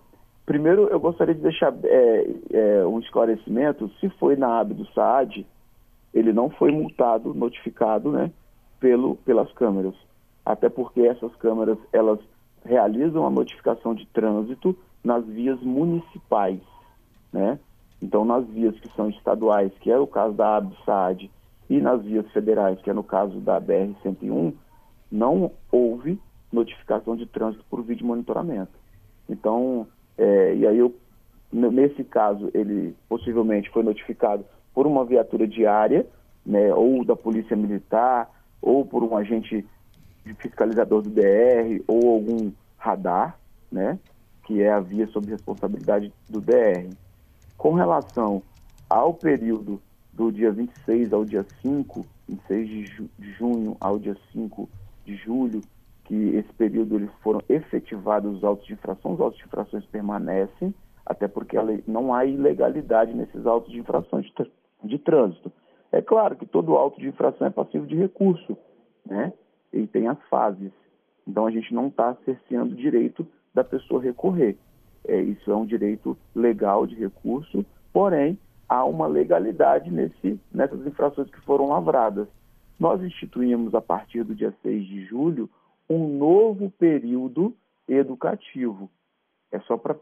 primeiro 0.50 0.88
eu 0.88 1.00
gostaria 1.00 1.36
de 1.36 1.42
deixar 1.42 1.72
é, 1.84 2.26
é, 2.52 2.84
um 2.88 2.98
esclarecimento. 2.98 3.88
Se 4.00 4.10
foi 4.18 4.36
na 4.36 4.60
Abdo 4.60 4.84
Saad, 4.96 5.46
ele 6.12 6.34
não 6.34 6.50
foi 6.50 6.72
multado, 6.72 7.36
notificado, 7.36 8.12
né, 8.12 8.32
pelo, 8.80 9.16
pelas 9.18 9.52
câmeras. 9.54 9.94
Até 10.44 10.68
porque 10.68 11.02
essas 11.02 11.36
câmeras, 11.36 11.78
elas 11.94 12.20
realizam 12.66 13.28
a 13.28 13.30
notificação 13.30 13.94
de 13.94 14.08
trânsito 14.08 14.76
nas 15.04 15.24
vias 15.24 15.62
municipais, 15.62 16.62
né? 17.32 17.60
Então, 18.02 18.26
nas 18.26 18.44
vias 18.48 18.74
que 18.80 18.92
são 18.96 19.08
estaduais, 19.08 19.72
que 19.82 19.92
é 19.92 20.00
o 20.00 20.08
caso 20.08 20.34
da 20.34 20.58
ABSAD, 20.58 21.30
e 21.70 21.80
nas 21.80 22.02
vias 22.02 22.28
federais, 22.32 22.82
que 22.82 22.90
é 22.90 22.94
no 22.94 23.04
caso 23.04 23.40
da 23.40 23.62
BR-101, 23.62 24.56
não 25.12 25.52
houve 25.72 26.20
notificação 26.52 27.16
de 27.16 27.28
trânsito 27.28 27.64
por 27.70 27.84
vídeo 27.84 28.08
monitoramento. 28.08 28.72
Então, 29.30 29.86
é, 30.20 30.54
e 30.54 30.68
aí 30.68 30.78
eu, 30.78 30.94
nesse 31.50 32.04
caso, 32.04 32.52
ele 32.54 32.94
possivelmente 33.08 33.70
foi 33.70 33.84
notificado 33.84 34.44
por 34.74 34.86
uma 34.86 35.06
viatura 35.06 35.48
diária, 35.48 36.06
né, 36.46 36.74
ou 36.74 37.06
da 37.06 37.16
Polícia 37.16 37.56
Militar, 37.56 38.30
ou 38.62 38.86
por 38.86 39.02
um 39.02 39.16
agente 39.16 39.66
fiscalizador 40.40 41.02
do 41.02 41.10
DR, 41.10 41.82
ou 41.88 42.10
algum 42.10 42.52
radar, 42.78 43.40
né, 43.72 43.98
que 44.46 44.62
é 44.62 44.70
a 44.70 44.82
via 44.82 45.08
sob 45.08 45.26
responsabilidade 45.28 46.12
do 46.30 46.42
DR. 46.42 46.90
Com 47.58 47.74
relação 47.74 48.44
ao 48.90 49.14
período 49.14 49.82
do 50.12 50.32
dia 50.34 50.52
26 50.52 51.14
ao 51.14 51.24
dia 51.24 51.46
5, 51.62 52.06
26 52.28 52.68
de, 52.68 52.86
ju 52.86 53.10
de 53.18 53.32
junho 53.32 53.78
ao 53.80 53.98
dia 53.98 54.18
5 54.34 54.70
de 55.06 55.16
julho, 55.16 55.62
que 56.10 56.36
esse 56.36 56.52
período 56.54 56.96
eles 56.96 57.12
foram 57.22 57.40
efetivados 57.48 58.38
os 58.38 58.44
autos 58.44 58.66
de 58.66 58.74
infração, 58.74 59.14
os 59.14 59.22
autos 59.22 59.38
de 59.38 59.46
infrações 59.46 59.86
permanecem, 59.86 60.74
até 61.06 61.28
porque 61.28 61.56
não 61.88 62.12
há 62.12 62.26
ilegalidade 62.26 63.14
nesses 63.14 63.46
autos 63.46 63.72
de 63.72 63.80
infrações 63.80 64.26
de, 64.26 64.52
de 64.86 64.98
trânsito. 64.98 65.52
É 65.92 66.02
claro 66.02 66.36
que 66.36 66.48
todo 66.48 66.76
auto 66.76 67.00
de 67.00 67.08
infração 67.08 67.46
é 67.46 67.52
passivo 67.52 67.86
de 67.86 67.96
recurso, 67.96 68.58
né? 69.06 69.32
E 69.72 69.86
tem 69.86 70.08
as 70.08 70.20
fases. 70.30 70.72
Então 71.28 71.46
a 71.46 71.52
gente 71.52 71.72
não 71.76 71.88
está 71.88 72.16
cerceando 72.26 72.74
o 72.74 72.78
direito 72.78 73.26
da 73.54 73.64
pessoa 73.64 74.02
recorrer. 74.02 74.58
É, 75.08 75.22
isso 75.22 75.52
é 75.52 75.56
um 75.56 75.66
direito 75.66 76.18
legal 76.34 76.88
de 76.88 76.96
recurso, 76.96 77.64
porém 77.94 78.38
há 78.68 78.84
uma 78.84 79.06
legalidade 79.06 79.92
nesse, 79.92 80.40
nessas 80.52 80.86
infrações 80.88 81.30
que 81.30 81.42
foram 81.42 81.70
lavradas. 81.70 82.28
Nós 82.80 83.00
instituímos 83.04 83.76
a 83.76 83.82
partir 83.82 84.24
do 84.24 84.34
dia 84.34 84.54
6 84.64 84.88
de 84.88 85.06
julho 85.06 85.48
um 85.90 86.08
novo 86.08 86.70
período 86.70 87.56
educativo. 87.88 88.90
É 89.52 89.60
só 89.62 89.78
para 89.78 89.96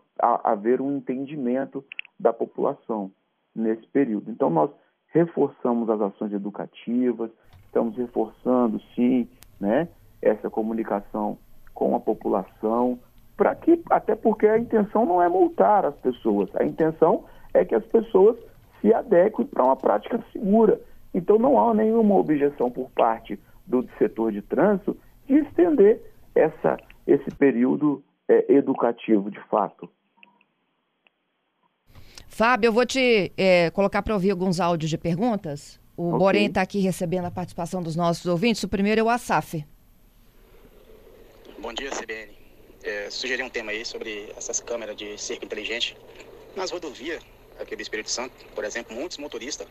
haver 0.43 0.81
um 0.81 0.97
entendimento 0.97 1.83
da 2.19 2.33
população 2.33 3.11
nesse 3.55 3.87
período. 3.87 4.29
Então, 4.29 4.49
nós 4.49 4.69
reforçamos 5.07 5.89
as 5.89 6.01
ações 6.01 6.33
educativas, 6.33 7.31
estamos 7.65 7.95
reforçando, 7.95 8.81
sim, 8.93 9.27
né, 9.59 9.87
essa 10.21 10.49
comunicação 10.49 11.37
com 11.73 11.95
a 11.95 11.99
população, 11.99 12.99
para 13.37 13.55
que, 13.55 13.81
até 13.89 14.15
porque 14.15 14.47
a 14.47 14.57
intenção 14.57 15.05
não 15.05 15.21
é 15.21 15.29
multar 15.29 15.85
as 15.85 15.95
pessoas, 15.97 16.49
a 16.55 16.65
intenção 16.65 17.23
é 17.53 17.63
que 17.63 17.75
as 17.75 17.85
pessoas 17.85 18.35
se 18.81 18.93
adequem 18.93 19.45
para 19.45 19.63
uma 19.63 19.75
prática 19.75 20.23
segura. 20.33 20.81
Então, 21.13 21.39
não 21.39 21.59
há 21.59 21.73
nenhuma 21.73 22.15
objeção 22.15 22.69
por 22.69 22.89
parte 22.91 23.39
do 23.65 23.87
setor 23.97 24.31
de 24.31 24.41
trânsito 24.41 24.97
de 25.27 25.39
estender 25.39 26.01
essa, 26.33 26.77
esse 27.05 27.29
período 27.35 28.03
é, 28.27 28.53
educativo, 28.53 29.29
de 29.29 29.39
fato. 29.49 29.89
Fábio, 32.27 32.67
eu 32.67 32.73
vou 32.73 32.85
te 32.85 33.31
é, 33.35 33.71
colocar 33.71 34.01
para 34.01 34.13
ouvir 34.13 34.31
alguns 34.31 34.59
áudios 34.59 34.89
de 34.89 34.97
perguntas. 34.97 35.79
O 35.95 36.09
okay. 36.09 36.19
Borém 36.19 36.45
está 36.45 36.61
aqui 36.61 36.79
recebendo 36.79 37.25
a 37.25 37.31
participação 37.31 37.81
dos 37.81 37.95
nossos 37.95 38.25
ouvintes. 38.27 38.61
O 38.63 38.69
primeiro 38.69 39.01
é 39.01 39.03
o 39.03 39.09
Asaf. 39.09 39.65
Bom 41.59 41.73
dia, 41.73 41.89
CBN. 41.89 42.31
é, 42.83 43.09
sugerir 43.09 43.43
um 43.43 43.49
tema 43.49 43.71
aí 43.71 43.83
sobre 43.83 44.31
essas 44.37 44.59
câmeras 44.59 44.95
de 44.95 45.17
cerco 45.17 45.45
inteligente. 45.45 45.97
Nas 46.55 46.71
rodovias 46.71 47.23
aqui 47.59 47.75
do 47.75 47.81
Espírito 47.81 48.11
Santo, 48.11 48.33
por 48.53 48.63
exemplo, 48.63 48.95
muitos 48.95 49.17
motoristas 49.17 49.67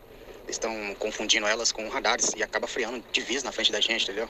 estão 0.48 0.72
confundindo 0.98 1.46
elas 1.46 1.70
com 1.70 1.88
radares 1.88 2.32
e 2.36 2.42
acaba 2.42 2.66
freando 2.66 3.02
de 3.12 3.20
vez 3.20 3.42
na 3.42 3.52
frente 3.52 3.70
da 3.70 3.80
gente, 3.80 4.04
entendeu? 4.04 4.28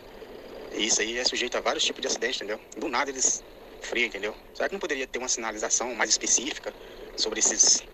E 0.74 0.86
isso 0.86 1.00
aí 1.00 1.18
é 1.18 1.24
sujeito 1.24 1.56
a 1.56 1.60
vários 1.60 1.84
tipos 1.84 2.00
de 2.00 2.08
acidentes, 2.08 2.40
entendeu? 2.40 2.60
Do 2.78 2.88
nada 2.88 3.10
eles 3.10 3.42
friam, 3.80 4.06
entendeu? 4.06 4.34
Será 4.54 4.68
que 4.68 4.74
não 4.74 4.80
poderia 4.80 5.06
ter 5.06 5.18
uma 5.18 5.28
sinalização 5.28 5.94
mais 5.94 6.10
específica 6.10 6.72
sobre 7.16 7.38
esses, 7.38 7.86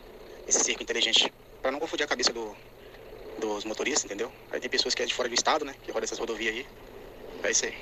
esse 0.49 0.65
cerco 0.65 0.83
inteligente 0.83 1.33
para 1.61 1.71
não 1.71 1.79
confundir 1.79 2.05
a 2.05 2.09
cabeça 2.09 2.33
do, 2.33 2.55
dos 3.41 3.65
motoristas, 3.65 4.05
entendeu? 4.05 4.31
Aí 4.51 4.61
tem 4.61 4.71
pessoas 4.71 4.95
que 4.95 5.03
é 5.03 5.07
de 5.07 5.15
fora 5.15 5.29
do 5.29 5.35
estado, 5.35 5.65
né? 5.65 5.75
Que 5.83 5.91
rodam 5.91 6.05
essas 6.05 6.19
rodovias 6.19 6.55
aí. 6.55 6.67
É 7.45 7.51
isso 7.51 7.65
aí. 7.67 7.75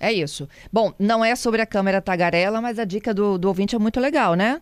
É 0.00 0.12
isso. 0.12 0.48
Bom, 0.72 0.92
não 0.98 1.24
é 1.24 1.34
sobre 1.34 1.60
a 1.60 1.66
câmera 1.66 2.00
tagarela, 2.00 2.60
mas 2.60 2.78
a 2.78 2.84
dica 2.84 3.12
do, 3.12 3.36
do 3.36 3.48
ouvinte 3.48 3.74
é 3.74 3.78
muito 3.78 3.98
legal, 3.98 4.34
né? 4.34 4.60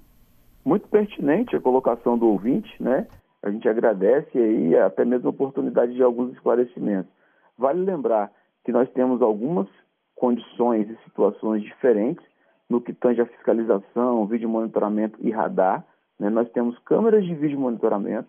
Muito 0.64 0.88
pertinente 0.88 1.54
a 1.54 1.60
colocação 1.60 2.16
do 2.16 2.26
ouvinte, 2.26 2.70
né? 2.80 3.06
A 3.42 3.50
gente 3.50 3.68
agradece 3.68 4.36
aí 4.36 4.76
até 4.76 5.04
mesmo 5.04 5.28
a 5.28 5.30
oportunidade 5.30 5.94
de 5.94 6.02
alguns 6.02 6.32
esclarecimentos. 6.32 7.12
Vale 7.56 7.84
lembrar 7.84 8.30
que 8.66 8.73
nós 8.73 8.90
temos 8.90 9.23
algumas 9.23 9.68
condições 10.16 10.90
e 10.90 10.96
situações 11.04 11.62
diferentes 11.62 12.26
no 12.68 12.80
que 12.80 12.92
tange 12.92 13.20
a 13.20 13.26
fiscalização, 13.26 14.26
vídeo 14.26 14.49
monitoramento 14.49 15.16
e 15.20 15.30
radar. 15.30 15.87
Né? 16.18 16.28
Nós 16.28 16.50
temos 16.50 16.76
câmeras 16.80 17.25
de 17.25 17.32
vídeo 17.32 17.61
monitoramento, 17.61 18.28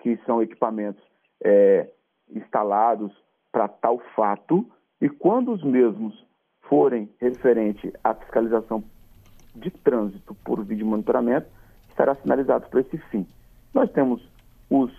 que 0.00 0.18
são 0.26 0.42
equipamentos 0.42 1.02
é, 1.42 1.88
instalados 2.28 3.10
para 3.50 3.66
tal 3.66 3.98
fato, 4.14 4.70
e 5.00 5.08
quando 5.08 5.52
os 5.52 5.64
mesmos 5.64 6.22
forem 6.68 7.08
referente 7.18 7.90
à 8.04 8.12
fiscalização 8.12 8.84
de 9.54 9.70
trânsito 9.70 10.34
por 10.44 10.62
vídeo 10.62 10.84
monitoramento, 10.84 11.48
estará 11.88 12.14
sinalizado 12.16 12.68
para 12.68 12.82
esse 12.82 12.98
fim. 13.10 13.26
Nós 13.72 13.90
temos 13.92 14.22
os, 14.68 14.92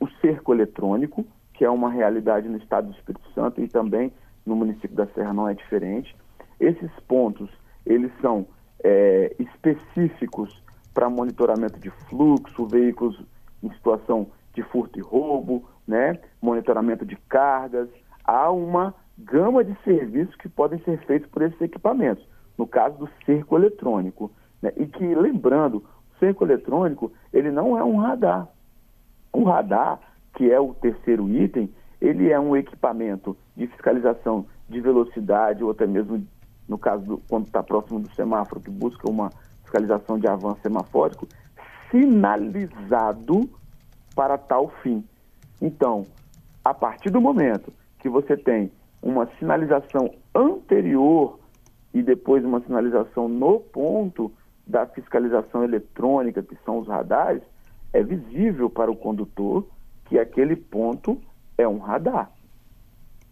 o 0.00 0.08
cerco 0.22 0.54
eletrônico, 0.54 1.26
que 1.60 1.64
é 1.66 1.68
uma 1.68 1.90
realidade 1.90 2.48
no 2.48 2.56
estado 2.56 2.86
do 2.86 2.94
Espírito 2.94 3.30
Santo 3.34 3.60
e 3.60 3.68
também 3.68 4.10
no 4.46 4.56
município 4.56 4.96
da 4.96 5.06
Serra 5.08 5.34
não 5.34 5.46
é 5.46 5.52
diferente. 5.52 6.16
Esses 6.58 6.90
pontos, 7.06 7.50
eles 7.84 8.10
são 8.22 8.46
é, 8.82 9.36
específicos 9.38 10.58
para 10.94 11.10
monitoramento 11.10 11.78
de 11.78 11.90
fluxo, 12.08 12.66
veículos 12.66 13.22
em 13.62 13.70
situação 13.74 14.28
de 14.54 14.62
furto 14.62 14.98
e 14.98 15.02
roubo, 15.02 15.68
né? 15.86 16.18
monitoramento 16.40 17.04
de 17.04 17.14
cargas. 17.28 17.90
Há 18.24 18.50
uma 18.50 18.94
gama 19.18 19.62
de 19.62 19.76
serviços 19.84 20.34
que 20.36 20.48
podem 20.48 20.78
ser 20.78 20.98
feitos 21.04 21.28
por 21.28 21.42
esses 21.42 21.60
equipamentos, 21.60 22.26
no 22.56 22.66
caso 22.66 22.96
do 22.96 23.10
cerco 23.26 23.58
eletrônico. 23.58 24.32
Né? 24.62 24.72
E 24.78 24.86
que, 24.86 25.14
lembrando, 25.14 25.84
o 26.16 26.18
cerco 26.18 26.42
eletrônico, 26.42 27.12
ele 27.30 27.50
não 27.50 27.76
é 27.76 27.84
um 27.84 27.98
radar. 27.98 28.48
Um 29.34 29.44
radar, 29.44 30.00
que 30.34 30.50
é 30.50 30.58
o 30.60 30.74
terceiro 30.74 31.28
item, 31.28 31.70
ele 32.00 32.30
é 32.30 32.38
um 32.38 32.56
equipamento 32.56 33.36
de 33.56 33.66
fiscalização 33.66 34.46
de 34.68 34.80
velocidade, 34.80 35.62
ou 35.62 35.70
até 35.70 35.86
mesmo, 35.86 36.24
no 36.68 36.78
caso, 36.78 37.04
do, 37.04 37.18
quando 37.28 37.46
está 37.46 37.62
próximo 37.62 38.00
do 38.00 38.10
semáforo, 38.14 38.60
que 38.60 38.70
busca 38.70 39.10
uma 39.10 39.30
fiscalização 39.62 40.18
de 40.18 40.26
avanço 40.26 40.60
semafórico, 40.62 41.26
sinalizado 41.90 43.48
para 44.14 44.38
tal 44.38 44.68
fim. 44.82 45.04
Então, 45.60 46.06
a 46.64 46.72
partir 46.72 47.10
do 47.10 47.20
momento 47.20 47.72
que 47.98 48.08
você 48.08 48.36
tem 48.36 48.70
uma 49.02 49.26
sinalização 49.38 50.10
anterior 50.34 51.38
e 51.92 52.02
depois 52.02 52.44
uma 52.44 52.60
sinalização 52.60 53.28
no 53.28 53.60
ponto 53.60 54.32
da 54.66 54.86
fiscalização 54.86 55.64
eletrônica, 55.64 56.42
que 56.42 56.56
são 56.64 56.78
os 56.78 56.88
radares, 56.88 57.42
é 57.92 58.02
visível 58.02 58.70
para 58.70 58.90
o 58.90 58.96
condutor 58.96 59.66
que 60.10 60.18
aquele 60.18 60.56
ponto 60.56 61.22
é 61.56 61.66
um 61.66 61.78
radar. 61.78 62.32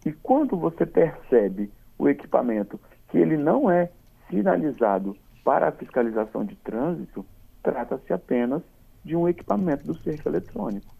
E 0.05 0.13
quando 0.13 0.55
você 0.55 0.85
percebe 0.85 1.69
o 1.97 2.07
equipamento 2.07 2.79
que 3.09 3.17
ele 3.17 3.35
não 3.35 3.69
é 3.69 3.91
sinalizado 4.29 5.15
para 5.43 5.67
a 5.67 5.71
fiscalização 5.73 6.45
de 6.45 6.55
trânsito, 6.55 7.25
trata-se 7.61 8.13
apenas 8.13 8.61
de 9.03 9.13
um 9.13 9.27
equipamento 9.27 9.85
do 9.85 9.97
cerco 10.01 10.29
eletrônico. 10.29 10.95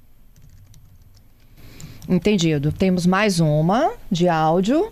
Entendido. 2.10 2.74
Temos 2.74 3.06
mais 3.06 3.40
uma 3.40 3.94
de 4.12 4.28
áudio. 4.28 4.92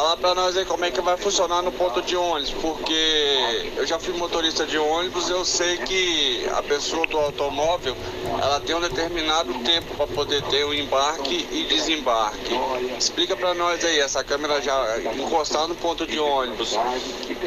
Fala 0.00 0.16
pra 0.16 0.34
nós 0.34 0.56
aí 0.56 0.64
como 0.64 0.82
é 0.82 0.90
que 0.90 1.02
vai 1.02 1.14
funcionar 1.18 1.60
no 1.60 1.70
ponto 1.70 2.00
de 2.00 2.16
ônibus, 2.16 2.54
porque 2.54 3.70
eu 3.76 3.86
já 3.86 3.98
fui 3.98 4.16
motorista 4.16 4.64
de 4.64 4.78
ônibus, 4.78 5.28
eu 5.28 5.44
sei 5.44 5.76
que 5.76 6.48
a 6.56 6.62
pessoa 6.62 7.06
do 7.06 7.18
automóvel, 7.18 7.94
ela 8.40 8.58
tem 8.60 8.74
um 8.74 8.80
determinado 8.80 9.52
tempo 9.58 9.94
para 9.94 10.06
poder 10.06 10.42
ter 10.44 10.64
o 10.64 10.72
embarque 10.72 11.46
e 11.52 11.64
desembarque. 11.64 12.54
Explica 12.98 13.36
pra 13.36 13.52
nós 13.52 13.84
aí, 13.84 14.00
essa 14.00 14.24
câmera 14.24 14.62
já 14.62 14.98
encostar 15.18 15.68
no 15.68 15.74
ponto 15.74 16.06
de 16.06 16.18
ônibus, 16.18 16.78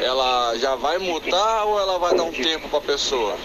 ela 0.00 0.56
já 0.56 0.76
vai 0.76 0.98
multar 0.98 1.66
ou 1.66 1.80
ela 1.80 1.98
vai 1.98 2.14
dar 2.16 2.22
um 2.22 2.30
tempo 2.30 2.68
pra 2.68 2.80
pessoa? 2.80 3.36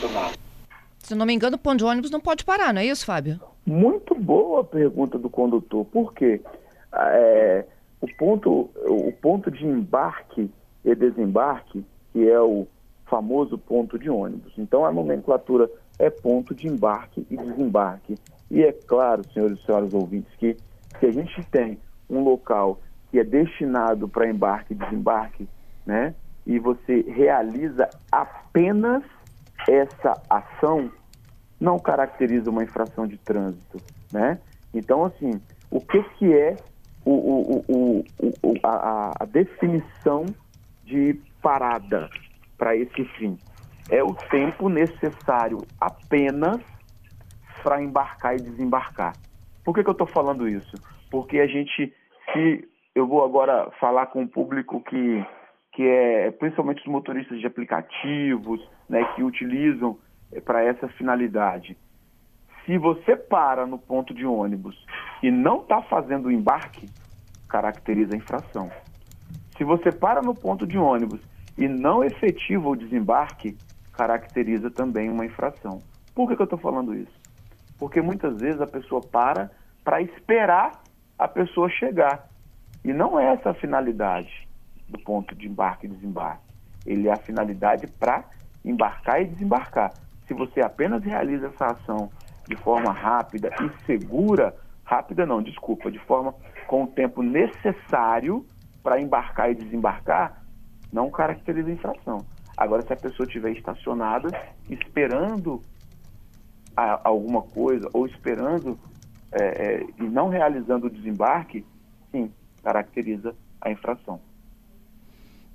Se 0.99 1.15
não 1.15 1.25
me 1.25 1.33
engano, 1.33 1.55
o 1.55 1.59
ponto 1.59 1.77
de 1.77 1.83
ônibus 1.83 2.11
não 2.11 2.21
pode 2.21 2.45
parar, 2.45 2.71
não 2.71 2.81
é 2.81 2.85
isso, 2.85 3.07
Fábio? 3.07 3.41
Muito 3.65 4.13
boa 4.13 4.61
a 4.61 4.63
pergunta 4.63 5.17
do 5.17 5.31
condutor. 5.31 5.83
Por 5.85 6.13
quê? 6.13 6.39
É, 6.93 7.65
o, 8.01 8.07
ponto, 8.15 8.69
o 8.85 9.11
ponto 9.21 9.51
de 9.51 9.65
embarque 9.65 10.49
e 10.83 10.95
desembarque, 10.95 11.85
que 12.13 12.29
é 12.29 12.39
o 12.39 12.67
famoso 13.05 13.57
ponto 13.57 13.97
de 13.97 14.09
ônibus. 14.09 14.53
Então, 14.57 14.85
a 14.85 14.91
nomenclatura 14.91 15.69
é 15.97 16.09
ponto 16.09 16.55
de 16.55 16.67
embarque 16.67 17.25
e 17.29 17.35
desembarque. 17.37 18.15
E 18.49 18.63
é 18.63 18.71
claro, 18.71 19.23
senhores 19.31 19.59
e 19.59 19.65
senhoras 19.65 19.93
ouvintes, 19.93 20.33
que 20.37 20.55
se 20.99 21.05
a 21.05 21.11
gente 21.11 21.43
tem 21.49 21.77
um 22.09 22.23
local 22.23 22.79
que 23.11 23.19
é 23.19 23.23
destinado 23.23 24.07
para 24.07 24.29
embarque 24.29 24.73
e 24.73 24.77
desembarque, 24.77 25.47
né, 25.85 26.13
e 26.45 26.57
você 26.59 27.01
realiza 27.01 27.89
apenas 28.11 29.03
essa 29.67 30.13
ação, 30.29 30.91
não 31.59 31.77
caracteriza 31.77 32.49
uma 32.49 32.63
infração 32.63 33.05
de 33.05 33.17
trânsito, 33.17 33.77
né? 34.11 34.39
Então, 34.73 35.03
assim, 35.03 35.39
o 35.69 35.81
que, 35.81 36.01
que 36.17 36.33
é 36.33 36.55
o, 37.11 37.63
o, 37.67 38.05
o, 38.43 38.53
a, 38.63 39.11
a, 39.19 39.25
definição 39.25 40.25
de 40.83 41.19
parada 41.41 42.09
para 42.57 42.75
esse 42.75 43.05
fim? 43.17 43.37
É 43.89 44.03
o 44.03 44.13
tempo 44.13 44.69
necessário 44.69 45.59
apenas 45.79 46.61
para 47.63 47.81
embarcar 47.81 48.35
e 48.35 48.41
desembarcar. 48.41 49.13
Por 49.63 49.73
que, 49.73 49.83
que 49.83 49.89
eu 49.89 49.93
estou 49.93 50.07
falando 50.07 50.47
isso? 50.47 50.75
Porque 51.09 51.39
a 51.39 51.47
gente, 51.47 51.93
se 52.31 52.67
eu 52.93 53.07
vou 53.07 53.23
agora 53.23 53.71
falar 53.79 54.07
com 54.07 54.23
o 54.23 54.27
público 54.27 54.81
que, 54.81 55.25
que 55.73 55.83
é 55.83 56.31
principalmente 56.31 56.81
os 56.81 56.87
motoristas 56.87 57.39
de 57.39 57.47
aplicativos, 57.47 58.61
né, 58.87 59.03
que 59.15 59.23
utilizam 59.23 59.97
é, 60.31 60.39
para 60.39 60.63
essa 60.63 60.87
finalidade. 60.89 61.77
Se 62.69 62.77
você 62.77 63.15
para 63.15 63.65
no 63.65 63.79
ponto 63.79 64.13
de 64.13 64.27
ônibus 64.27 64.77
e 65.23 65.31
não 65.31 65.61
está 65.61 65.81
fazendo 65.81 66.27
o 66.27 66.31
embarque, 66.31 66.87
caracteriza 67.47 68.13
a 68.13 68.17
infração. 68.17 68.69
Se 69.57 69.63
você 69.63 69.91
para 69.91 70.21
no 70.21 70.35
ponto 70.35 70.67
de 70.67 70.77
ônibus 70.77 71.19
e 71.57 71.67
não 71.67 72.03
efetiva 72.03 72.69
o 72.69 72.75
desembarque, 72.75 73.57
caracteriza 73.91 74.69
também 74.69 75.09
uma 75.09 75.25
infração. 75.25 75.81
Por 76.13 76.27
que, 76.27 76.35
que 76.35 76.43
eu 76.43 76.43
estou 76.43 76.59
falando 76.59 76.93
isso? 76.93 77.11
Porque 77.79 78.03
muitas 78.03 78.39
vezes 78.39 78.61
a 78.61 78.67
pessoa 78.67 79.01
para 79.01 79.49
para 79.83 79.99
esperar 80.03 80.73
a 81.17 81.27
pessoa 81.27 81.71
chegar. 81.71 82.29
E 82.85 82.93
não 82.93 83.19
é 83.19 83.33
essa 83.33 83.49
a 83.49 83.55
finalidade 83.55 84.47
do 84.87 84.99
ponto 84.99 85.33
de 85.33 85.47
embarque 85.47 85.87
e 85.87 85.89
desembarque. 85.89 86.43
Ele 86.85 87.07
é 87.07 87.13
a 87.13 87.17
finalidade 87.17 87.87
para 87.87 88.25
embarcar 88.63 89.23
e 89.23 89.25
desembarcar. 89.25 89.91
Se 90.27 90.35
você 90.35 90.61
apenas 90.61 91.03
realiza 91.03 91.47
essa 91.47 91.65
ação 91.71 92.11
de 92.49 92.55
forma 92.55 92.91
rápida 92.91 93.51
e 93.61 93.85
segura, 93.85 94.55
rápida 94.83 95.23
não, 95.25 95.41
desculpa, 95.41 95.91
de 95.91 95.99
forma 95.99 96.33
com 96.67 96.83
o 96.83 96.87
tempo 96.87 97.21
necessário 97.21 98.43
para 98.81 98.99
embarcar 98.99 99.51
e 99.51 99.55
desembarcar, 99.55 100.43
não 100.91 101.11
caracteriza 101.11 101.71
infração. 101.71 102.25
Agora, 102.57 102.81
se 102.81 102.91
a 102.91 102.95
pessoa 102.95 103.25
estiver 103.27 103.51
estacionada, 103.51 104.29
esperando 104.67 105.61
a, 106.75 107.07
alguma 107.07 107.43
coisa 107.43 107.87
ou 107.93 108.07
esperando 108.07 108.77
é, 109.31 109.43
é, 109.43 109.85
e 109.99 110.03
não 110.03 110.27
realizando 110.27 110.87
o 110.87 110.89
desembarque, 110.89 111.63
sim, 112.11 112.31
caracteriza 112.63 113.35
a 113.61 113.69
infração. 113.69 114.19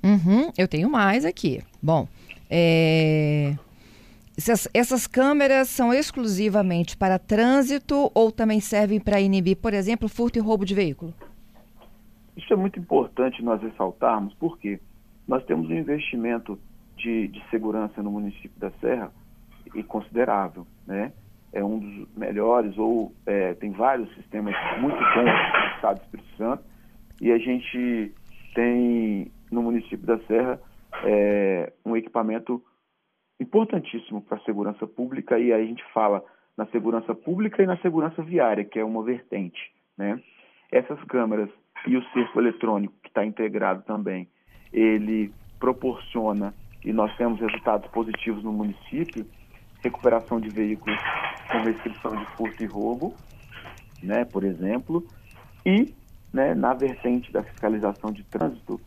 Uhum, 0.03 0.53
eu 0.57 0.69
tenho 0.69 0.89
mais 0.89 1.25
aqui. 1.25 1.63
Bom, 1.83 2.07
é... 2.49 3.57
essas, 4.37 4.69
essas 4.75 5.07
câmeras 5.07 5.69
são 5.69 5.93
exclusivamente 5.93 6.97
para 6.97 7.19
trânsito 7.19 8.11
ou 8.15 8.33
também 8.33 8.61
servem 8.61 8.99
para 8.99 9.21
inibir, 9.21 9.57
por 9.57 9.73
exemplo, 9.73 10.09
furto 10.09 10.39
e 10.39 10.43
roubo 10.43 10.65
de 10.65 10.75
veículo? 10.75 11.15
Isso 12.37 12.53
é 12.53 12.57
muito 12.57 12.79
importante 12.79 13.43
nós 13.43 13.63
ressaltarmos, 13.63 14.35
porque 14.35 14.81
nós 15.27 15.45
temos 15.45 15.69
um 15.69 15.75
investimento 15.75 16.59
de, 16.97 17.29
de 17.29 17.43
segurança 17.49 18.03
no 18.03 18.11
município 18.11 18.59
da 18.59 18.71
Serra 18.81 19.13
e 19.75 19.83
considerável, 19.83 20.67
né? 20.87 21.13
É 21.53 21.63
um 21.63 21.79
dos 21.79 22.09
melhores 22.17 22.77
ou 22.77 23.13
é, 23.25 23.55
tem 23.55 23.71
vários 23.71 24.13
sistemas 24.15 24.55
muito 24.81 24.97
bons 24.99 25.25
no 25.25 25.75
estado 25.77 25.99
do 25.99 26.03
Espírito 26.03 26.37
Santo 26.37 26.65
e 27.21 27.31
a 27.31 27.39
gente 27.39 28.13
tem 28.55 29.31
no 29.53 29.63
município 29.63 30.05
da 30.05 30.19
Serra 30.27 30.61
é, 31.05 31.73
um 31.85 31.97
equipamento 31.97 32.61
importantíssimo 33.41 34.23
para 34.23 34.39
a 34.39 34.45
segurança 34.45 34.87
pública 34.87 35.39
e 35.39 35.53
aí 35.53 35.63
a 35.63 35.67
gente 35.67 35.85
fala 35.93 36.25
na 36.57 36.67
segurança 36.67 37.15
pública 37.15 37.63
e 37.63 37.67
na 37.67 37.77
segurança 37.79 38.23
viária, 38.23 38.65
que 38.65 38.79
é 38.79 38.85
uma 38.85 39.03
vertente, 39.03 39.73
né? 39.97 40.21
Essas 40.71 41.03
câmeras 41.05 41.51
e 41.87 41.97
o 41.97 42.05
cerco 42.13 42.41
eletrônico 42.41 42.95
que 43.03 43.09
está 43.09 43.25
integrado 43.25 43.83
também, 43.83 44.29
ele 44.73 45.33
proporciona 45.59 46.55
e 46.85 46.93
nós 46.93 47.15
temos 47.17 47.41
resultados 47.41 47.91
positivos 47.91 48.43
no 48.45 48.53
município, 48.53 49.27
recuperação 49.83 50.41
de 50.41 50.49
veículos 50.49 50.99
com 51.51 51.59
restrição 51.63 52.17
de 52.17 52.25
furto 52.37 52.63
e 52.63 52.67
roubo, 52.67 53.15
né, 54.03 54.25
por 54.25 54.45
exemplo, 54.45 55.05
e 55.65 55.95
né, 56.33 56.55
na 56.55 56.75
vertente 56.75 57.33
da 57.33 57.43
fiscalização 57.43 58.13
de 58.13 58.25
trânsito, 58.25 58.81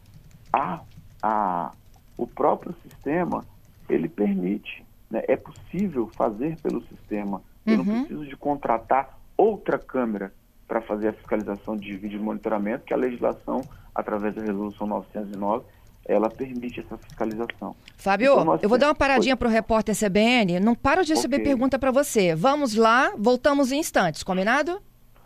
a, 0.51 0.81
a, 1.21 1.71
o 2.17 2.27
próprio 2.27 2.73
sistema 2.83 3.43
ele 3.89 4.07
permite, 4.07 4.85
né, 5.09 5.23
é 5.27 5.35
possível 5.35 6.09
fazer 6.15 6.57
pelo 6.61 6.81
sistema. 6.83 7.41
Eu 7.65 7.79
uhum. 7.79 7.83
não 7.83 7.99
preciso 7.99 8.25
de 8.25 8.35
contratar 8.35 9.19
outra 9.35 9.77
câmera 9.77 10.33
para 10.67 10.81
fazer 10.81 11.09
a 11.09 11.13
fiscalização 11.13 11.75
de 11.77 11.95
vídeo 11.95 12.21
monitoramento, 12.21 12.85
que 12.85 12.93
a 12.93 12.97
legislação, 12.97 13.61
através 13.95 14.35
da 14.35 14.41
resolução 14.41 14.85
909, 14.85 15.65
ela 16.05 16.29
permite 16.29 16.79
essa 16.79 16.97
fiscalização. 16.97 17.75
Fábio, 17.97 18.39
então, 18.39 18.59
eu 18.61 18.69
vou 18.69 18.77
dar 18.77 18.87
uma 18.87 18.95
paradinha 18.95 19.35
para 19.35 19.47
o 19.47 19.51
repórter 19.51 19.95
CBN. 19.95 20.59
Não 20.59 20.73
paro 20.73 21.03
de 21.03 21.13
receber 21.13 21.37
okay. 21.37 21.47
pergunta 21.47 21.77
para 21.77 21.91
você. 21.91 22.33
Vamos 22.33 22.75
lá, 22.75 23.13
voltamos 23.17 23.71
em 23.71 23.79
instantes, 23.79 24.23
combinado? 24.23 24.81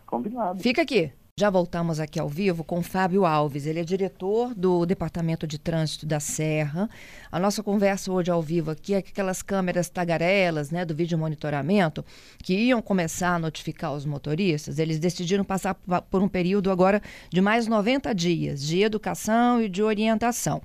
Combinado. 0.06 0.60
Fica 0.60 0.82
aqui. 0.82 1.12
Já 1.42 1.50
voltamos 1.50 2.00
aqui 2.00 2.20
ao 2.20 2.30
vivo 2.30 2.64
com 2.64 2.84
Fábio 2.84 3.26
Alves. 3.26 3.66
Ele 3.66 3.80
é 3.80 3.84
diretor 3.84 4.54
do 4.54 4.86
Departamento 4.86 5.48
de 5.48 5.58
Trânsito 5.58 6.06
da 6.06 6.20
Serra. 6.20 6.88
A 7.32 7.40
nossa 7.40 7.64
conversa 7.64 8.12
hoje 8.12 8.30
ao 8.30 8.44
vivo 8.44 8.70
aqui 8.70 8.94
é 8.94 9.02
que 9.02 9.10
aquelas 9.10 9.42
câmeras 9.42 9.90
tagarelas, 9.90 10.70
né, 10.70 10.86
do 10.86 10.94
vídeo 10.94 11.18
monitoramento, 11.18 12.06
que 12.44 12.54
iam 12.54 12.80
começar 12.80 13.34
a 13.34 13.40
notificar 13.40 13.92
os 13.92 14.06
motoristas, 14.06 14.78
eles 14.78 15.00
decidiram 15.00 15.44
passar 15.44 15.74
por 15.74 16.22
um 16.22 16.28
período 16.28 16.70
agora 16.70 17.02
de 17.32 17.42
mais 17.42 17.66
90 17.66 18.14
dias 18.14 18.62
de 18.62 18.84
educação 18.84 19.60
e 19.64 19.68
de 19.68 19.82
orientação. 19.82 20.62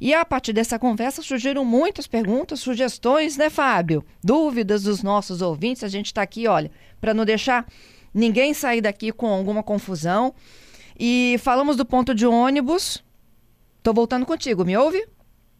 E 0.00 0.14
a 0.14 0.24
partir 0.24 0.54
dessa 0.54 0.78
conversa 0.78 1.20
surgiram 1.20 1.66
muitas 1.66 2.06
perguntas, 2.06 2.60
sugestões, 2.60 3.36
né, 3.36 3.50
Fábio? 3.50 4.02
Dúvidas 4.22 4.84
dos 4.84 5.02
nossos 5.02 5.42
ouvintes. 5.42 5.84
A 5.84 5.88
gente 5.88 6.06
está 6.06 6.22
aqui, 6.22 6.48
olha, 6.48 6.70
para 6.98 7.12
não 7.12 7.26
deixar 7.26 7.66
ninguém 8.14 8.54
sair 8.54 8.80
daqui 8.80 9.10
com 9.10 9.26
alguma 9.26 9.62
confusão. 9.62 10.32
E 10.98 11.36
falamos 11.40 11.76
do 11.76 11.84
ponto 11.84 12.14
de 12.14 12.24
ônibus. 12.26 13.02
Estou 13.78 13.92
voltando 13.92 14.24
contigo, 14.24 14.64
me 14.64 14.76
ouve? 14.76 15.04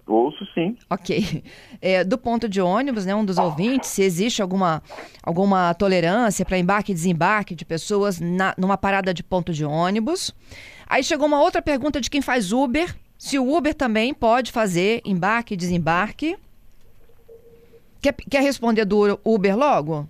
Ouço 0.06 0.46
sim. 0.54 0.76
Ok. 0.88 1.42
É, 1.80 2.04
do 2.04 2.18
ponto 2.18 2.48
de 2.48 2.60
ônibus, 2.60 3.06
né, 3.06 3.14
um 3.14 3.24
dos 3.24 3.38
ouvintes, 3.38 3.90
se 3.90 4.02
existe 4.02 4.42
alguma, 4.42 4.82
alguma 5.22 5.74
tolerância 5.74 6.44
para 6.44 6.58
embarque 6.58 6.92
e 6.92 6.94
desembarque 6.94 7.54
de 7.54 7.64
pessoas 7.64 8.20
na, 8.20 8.54
numa 8.56 8.76
parada 8.76 9.12
de 9.12 9.22
ponto 9.22 9.52
de 9.52 9.64
ônibus. 9.64 10.34
Aí 10.86 11.02
chegou 11.02 11.26
uma 11.26 11.40
outra 11.40 11.62
pergunta 11.62 12.00
de 12.00 12.10
quem 12.10 12.20
faz 12.20 12.52
Uber. 12.52 12.94
Se 13.18 13.38
o 13.38 13.54
Uber 13.54 13.74
também 13.74 14.12
pode 14.12 14.52
fazer 14.52 15.00
embarque 15.04 15.54
e 15.54 15.56
desembarque. 15.56 16.36
Quer, 18.00 18.12
quer 18.12 18.42
responder 18.42 18.84
do 18.84 19.18
Uber 19.24 19.56
logo? 19.56 20.08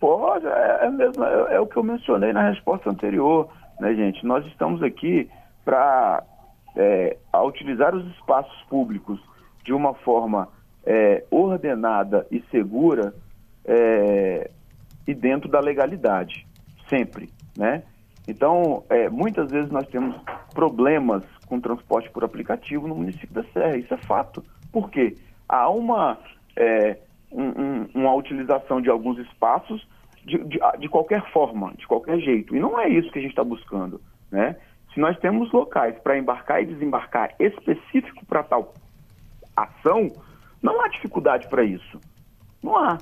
Pode, 0.00 0.46
é, 0.46 0.78
é, 0.82 0.90
mesmo, 0.90 1.24
é, 1.24 1.54
é, 1.54 1.60
o 1.60 1.66
que 1.66 1.76
eu 1.76 1.82
mencionei 1.82 2.32
na 2.32 2.48
resposta 2.50 2.90
anterior, 2.90 3.48
né, 3.80 3.94
gente? 3.94 4.24
Nós 4.26 4.44
estamos 4.46 4.82
aqui 4.82 5.30
para 5.64 6.22
é, 6.76 7.16
utilizar 7.44 7.94
os 7.94 8.06
espaços 8.14 8.62
públicos 8.68 9.20
de 9.64 9.72
uma 9.72 9.94
forma 9.94 10.48
é, 10.84 11.24
ordenada 11.30 12.26
e 12.30 12.40
segura 12.50 13.14
é, 13.64 14.50
e 15.06 15.14
dentro 15.14 15.48
da 15.48 15.60
legalidade, 15.60 16.46
sempre, 16.88 17.30
né? 17.56 17.82
Então, 18.28 18.84
é, 18.90 19.08
muitas 19.08 19.50
vezes 19.50 19.70
nós 19.70 19.86
temos 19.88 20.16
problemas 20.52 21.22
com 21.46 21.60
transporte 21.60 22.10
por 22.10 22.24
aplicativo 22.24 22.88
no 22.88 22.96
município 22.96 23.32
da 23.32 23.44
Serra, 23.52 23.76
isso 23.76 23.94
é 23.94 23.96
fato. 23.98 24.44
Por 24.72 24.90
quê? 24.90 25.16
Há 25.48 25.68
uma 25.70 26.18
um, 27.30 27.44
um, 27.44 27.88
uma 27.94 28.14
utilização 28.14 28.80
de 28.80 28.88
alguns 28.88 29.18
espaços 29.18 29.86
de, 30.24 30.38
de, 30.44 30.58
de, 30.78 30.88
qualquer 30.88 31.22
forma, 31.32 31.72
de 31.76 31.86
qualquer 31.86 32.18
jeito. 32.18 32.54
E 32.54 32.60
não 32.60 32.78
é 32.78 32.88
isso 32.88 33.10
que 33.10 33.18
a 33.18 33.22
gente 33.22 33.30
está 33.30 33.44
buscando. 33.44 34.00
Né? 34.30 34.56
Se 34.92 35.00
nós 35.00 35.18
temos 35.18 35.52
locais 35.52 35.96
para 36.00 36.18
embarcar 36.18 36.62
e 36.62 36.66
desembarcar 36.66 37.34
específico 37.38 38.24
para 38.26 38.42
tal 38.42 38.74
ação, 39.56 40.10
não 40.60 40.80
há 40.80 40.88
dificuldade 40.88 41.48
para 41.48 41.62
isso. 41.62 42.00
Não 42.62 42.76
há. 42.76 42.98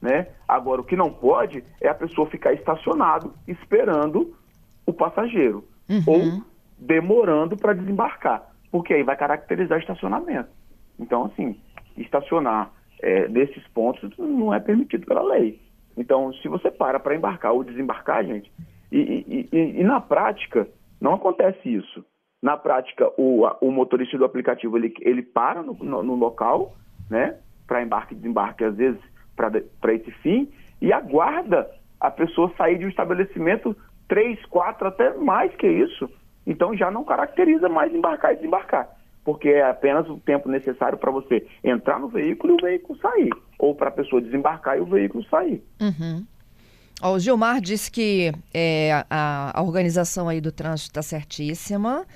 Né? 0.00 0.28
Agora, 0.46 0.80
o 0.80 0.84
que 0.84 0.96
não 0.96 1.10
pode 1.10 1.64
é 1.80 1.88
a 1.88 1.94
pessoa 1.94 2.28
ficar 2.28 2.52
estacionado 2.52 3.32
esperando 3.48 4.36
o 4.84 4.92
passageiro 4.92 5.64
uhum. 5.88 6.02
ou 6.06 6.42
demorando 6.78 7.56
para 7.56 7.72
desembarcar, 7.72 8.42
porque 8.70 8.92
aí 8.92 9.02
vai 9.02 9.16
caracterizar 9.16 9.78
estacionamento. 9.78 10.50
Então, 10.98 11.24
assim, 11.24 11.58
estacionar 11.96 12.70
é, 13.02 13.28
nesses 13.28 13.66
pontos 13.68 14.10
não 14.18 14.52
é 14.52 14.60
permitido 14.60 15.06
pela 15.06 15.22
lei. 15.22 15.60
Então, 15.96 16.32
se 16.34 16.48
você 16.48 16.70
para 16.70 17.00
para 17.00 17.16
embarcar 17.16 17.52
ou 17.52 17.64
desembarcar, 17.64 18.24
gente, 18.24 18.50
e, 18.92 18.98
e, 18.98 19.48
e, 19.52 19.80
e, 19.80 19.84
na 19.84 20.00
prática 20.00 20.68
não 21.00 21.14
acontece 21.14 21.68
isso. 21.68 22.04
Na 22.42 22.56
prática, 22.56 23.10
o, 23.16 23.46
o 23.60 23.70
motorista 23.70 24.16
do 24.18 24.24
aplicativo 24.24 24.76
ele, 24.76 24.94
ele 25.00 25.22
para 25.22 25.62
no, 25.62 25.72
no, 25.74 26.02
no 26.02 26.14
local, 26.14 26.74
né, 27.10 27.38
para 27.66 27.82
embarque 27.82 28.14
e 28.14 28.16
desembarque, 28.16 28.64
às 28.64 28.76
vezes 28.76 29.00
para 29.34 29.94
esse 29.94 30.10
fim, 30.22 30.50
e 30.80 30.92
aguarda 30.92 31.68
a 32.00 32.10
pessoa 32.10 32.52
sair 32.56 32.78
de 32.78 32.86
um 32.86 32.88
estabelecimento 32.88 33.76
três, 34.08 34.42
quatro, 34.46 34.86
até 34.86 35.14
mais 35.14 35.54
que 35.56 35.66
isso. 35.66 36.08
Então 36.46 36.76
já 36.76 36.90
não 36.90 37.04
caracteriza 37.04 37.68
mais 37.68 37.92
embarcar 37.92 38.32
e 38.32 38.36
desembarcar 38.36 38.95
porque 39.26 39.48
é 39.48 39.68
apenas 39.68 40.08
o 40.08 40.18
tempo 40.18 40.48
necessário 40.48 40.96
para 40.96 41.10
você 41.10 41.44
entrar 41.64 41.98
no 41.98 42.06
veículo 42.06 42.52
e 42.52 42.56
o 42.56 42.64
veículo 42.64 42.96
sair, 43.00 43.30
ou 43.58 43.74
para 43.74 43.88
a 43.88 43.90
pessoa 43.90 44.22
desembarcar 44.22 44.78
e 44.78 44.80
o 44.80 44.86
veículo 44.86 45.24
sair. 45.28 45.60
Uhum. 45.80 46.24
o 47.02 47.18
Gilmar 47.18 47.60
disse 47.60 47.90
que 47.90 48.32
é, 48.54 49.04
a, 49.10 49.50
a, 49.52 49.62
organização 49.62 50.28
aí 50.28 50.40
do 50.40 50.52
trânsito 50.52 50.90
está 50.90 51.02
certíssima. 51.02 52.06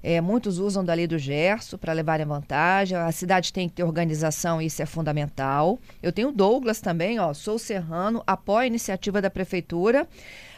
É, 0.00 0.20
muitos 0.20 0.58
usam 0.58 0.84
da 0.84 0.94
do 0.94 1.18
Gerso 1.18 1.76
para 1.76 1.92
levarem 1.92 2.24
vantagem. 2.24 2.96
A 2.96 3.10
cidade 3.10 3.52
tem 3.52 3.68
que 3.68 3.74
ter 3.74 3.82
organização, 3.82 4.62
isso 4.62 4.80
é 4.80 4.86
fundamental. 4.86 5.76
Eu 6.00 6.12
tenho 6.12 6.30
Douglas 6.30 6.80
também, 6.80 7.18
ó, 7.18 7.34
sou 7.34 7.58
serrano, 7.58 8.22
apoio 8.24 8.60
a 8.60 8.66
iniciativa 8.66 9.20
da 9.20 9.28
prefeitura. 9.28 10.06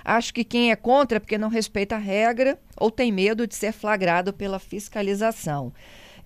Acho 0.05 0.35
que 0.35 0.45
quem 0.45 0.71
é 0.71 0.77
contra 0.77 1.17
é 1.17 1.21
porque 1.21 1.39
não 1.39 1.49
respeita 1.49 1.95
a 1.95 1.99
regra 1.99 2.59
ou 2.77 2.91
tem 2.91 3.11
medo 3.11 3.47
de 3.47 3.55
ser 3.55 3.73
flagrado 3.73 4.31
pela 4.33 4.59
fiscalização. 4.59 5.73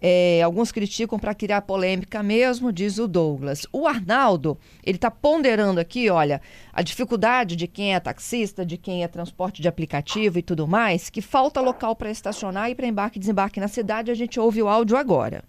É, 0.01 0.43
alguns 0.43 0.71
criticam 0.71 1.19
para 1.19 1.35
criar 1.35 1.63
polêmica 1.63 2.23
mesmo, 2.23 2.73
diz 2.73 2.99
o 2.99 3.09
Douglas. 3.09 3.67
O 3.73 3.87
Arnaldo, 3.87 4.59
ele 4.85 4.97
está 4.97 5.11
ponderando 5.11 5.81
aqui, 5.81 6.11
olha, 6.11 6.41
a 6.73 6.83
dificuldade 6.83 7.57
de 7.57 7.67
quem 7.67 7.95
é 7.95 8.01
taxista, 8.01 8.65
de 8.65 8.77
quem 8.77 9.03
é 9.03 9.09
transporte 9.09 9.63
de 9.63 9.69
aplicativo 9.69 10.39
e 10.39 10.43
tudo 10.43 10.67
mais, 10.67 11.09
que 11.09 11.23
falta 11.23 11.61
local 11.61 11.97
para 11.97 12.11
estacionar 12.11 12.71
e 12.71 12.75
para 12.75 12.87
embarque 12.87 13.19
e 13.19 13.21
desembarque 13.21 13.61
na 13.61 13.69
cidade. 13.69 14.11
A 14.11 14.15
gente 14.15 14.39
ouve 14.39 14.63
o 14.63 14.69
áudio 14.69 14.97
agora. 14.97 15.43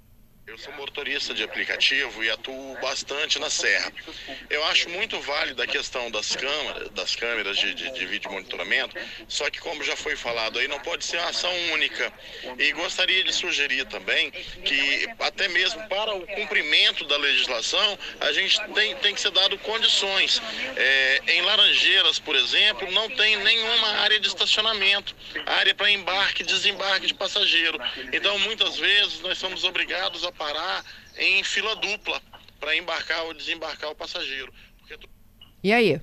Eu 0.48 0.58
sou 0.58 0.72
motorista 0.76 1.34
de 1.34 1.44
aplicativo 1.44 2.24
e 2.24 2.32
atuo 2.32 2.78
bastante 2.80 3.38
na 3.38 3.50
serra. 3.50 3.92
Eu 4.50 4.64
acho 4.68 4.90
muito 4.90 5.20
válida 5.20 5.66
a 5.66 5.68
questão 5.68 6.10
das 6.10 6.38
câmeras, 6.38 6.90
das 6.92 7.18
câmeras 7.18 7.58
de, 7.58 7.74
de, 7.74 7.92
de 7.92 8.06
vídeo 8.06 8.32
monitoramento, 8.32 8.96
só 9.28 9.50
que 9.50 9.60
como 9.60 9.84
já 9.84 9.98
foi 9.98 10.16
falado 10.16 10.58
aí, 10.58 10.66
não 10.70 10.80
pode 10.80 11.04
ser 11.04 11.18
uma 11.18 11.32
ação 11.32 11.52
única. 11.74 12.14
E 12.58 12.72
gostaria 12.72 13.26
de 13.26 13.34
sugerir 13.34 13.86
também 13.88 14.32
que 14.32 15.10
até 15.20 15.50
mesmo 15.50 15.86
para 15.90 16.16
o 16.16 16.26
cumprimento 16.26 17.04
da 17.04 17.18
legislação, 17.18 18.00
a 18.22 18.32
gente 18.32 18.58
tem, 18.74 18.96
tem 18.96 19.14
que 19.14 19.20
ser 19.20 19.32
dado 19.32 19.58
condições. 19.58 20.42
É, 20.78 21.24
em 21.28 21.42
Laranjeiras, 21.42 22.20
por 22.20 22.38
exemplo, 22.38 22.90
não 22.92 23.10
tem 23.10 23.36
nenhuma 23.36 23.90
área 23.98 24.18
de 24.18 24.30
estacionamento, 24.30 25.14
área 25.46 25.76
para 25.76 25.92
embarque 25.92 26.42
e 26.42 26.46
desembarque 26.46 27.06
de 27.06 27.14
passageiro. 27.14 27.78
Então, 28.14 28.40
muitas 28.40 28.78
vezes, 28.78 29.20
nós 29.20 29.38
somos 29.38 29.66
obrigados 29.66 30.24
a 30.24 30.37
parar 30.38 30.84
em 31.18 31.44
fila 31.44 31.76
dupla 31.76 32.22
para 32.60 32.76
embarcar 32.76 33.24
ou 33.26 33.34
desembarcar 33.34 33.92
o 33.92 33.96
passageiro. 33.96 34.52
Porque... 34.80 35.08
E 35.64 35.74
aí? 35.74 36.02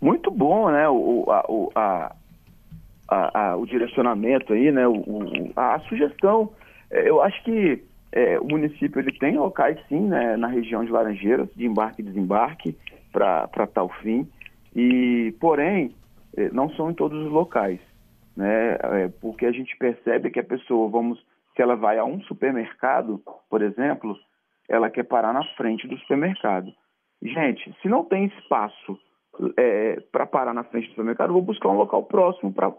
Muito 0.00 0.30
bom, 0.30 0.70
né? 0.70 0.88
O, 0.88 1.24
a, 1.30 1.44
o, 1.48 1.72
a, 1.74 2.16
a, 3.08 3.40
a, 3.40 3.56
o 3.56 3.66
direcionamento 3.66 4.52
aí, 4.52 4.70
né? 4.70 4.86
O, 4.86 5.52
a, 5.56 5.74
a 5.74 5.80
sugestão. 5.80 6.52
É, 6.90 7.08
eu 7.08 7.22
acho 7.22 7.42
que 7.42 7.82
é, 8.14 8.38
o 8.38 8.44
município 8.44 9.00
ele 9.00 9.12
tem 9.12 9.36
locais 9.36 9.76
sim, 9.88 10.00
né, 10.00 10.36
na 10.36 10.46
região 10.46 10.84
de 10.84 10.92
Laranjeiras, 10.92 11.48
de 11.56 11.66
embarque 11.66 12.00
e 12.00 12.04
desembarque 12.04 12.76
para 13.12 13.66
tal 13.66 13.88
fim, 14.00 14.26
e 14.74 15.34
porém 15.40 15.92
é, 16.36 16.48
não 16.50 16.70
são 16.70 16.90
em 16.90 16.94
todos 16.94 17.26
os 17.26 17.32
locais, 17.32 17.80
né, 18.36 18.76
é, 18.80 19.08
porque 19.20 19.46
a 19.46 19.52
gente 19.52 19.76
percebe 19.76 20.30
que 20.30 20.40
a 20.40 20.44
pessoa, 20.44 20.88
vamos, 20.88 21.18
se 21.54 21.62
ela 21.62 21.76
vai 21.76 21.98
a 21.98 22.04
um 22.04 22.20
supermercado, 22.22 23.20
por 23.48 23.62
exemplo, 23.62 24.16
ela 24.68 24.90
quer 24.90 25.04
parar 25.04 25.32
na 25.32 25.44
frente 25.56 25.86
do 25.86 25.98
supermercado. 25.98 26.72
Gente, 27.22 27.74
se 27.80 27.88
não 27.88 28.04
tem 28.04 28.26
espaço 28.26 28.98
é, 29.56 30.00
para 30.12 30.26
parar 30.26 30.54
na 30.54 30.64
frente 30.64 30.86
do 30.86 30.90
supermercado, 30.90 31.30
eu 31.30 31.34
vou 31.34 31.42
buscar 31.42 31.68
um 31.68 31.76
local 31.76 32.04
próximo 32.04 32.52
para 32.52 32.72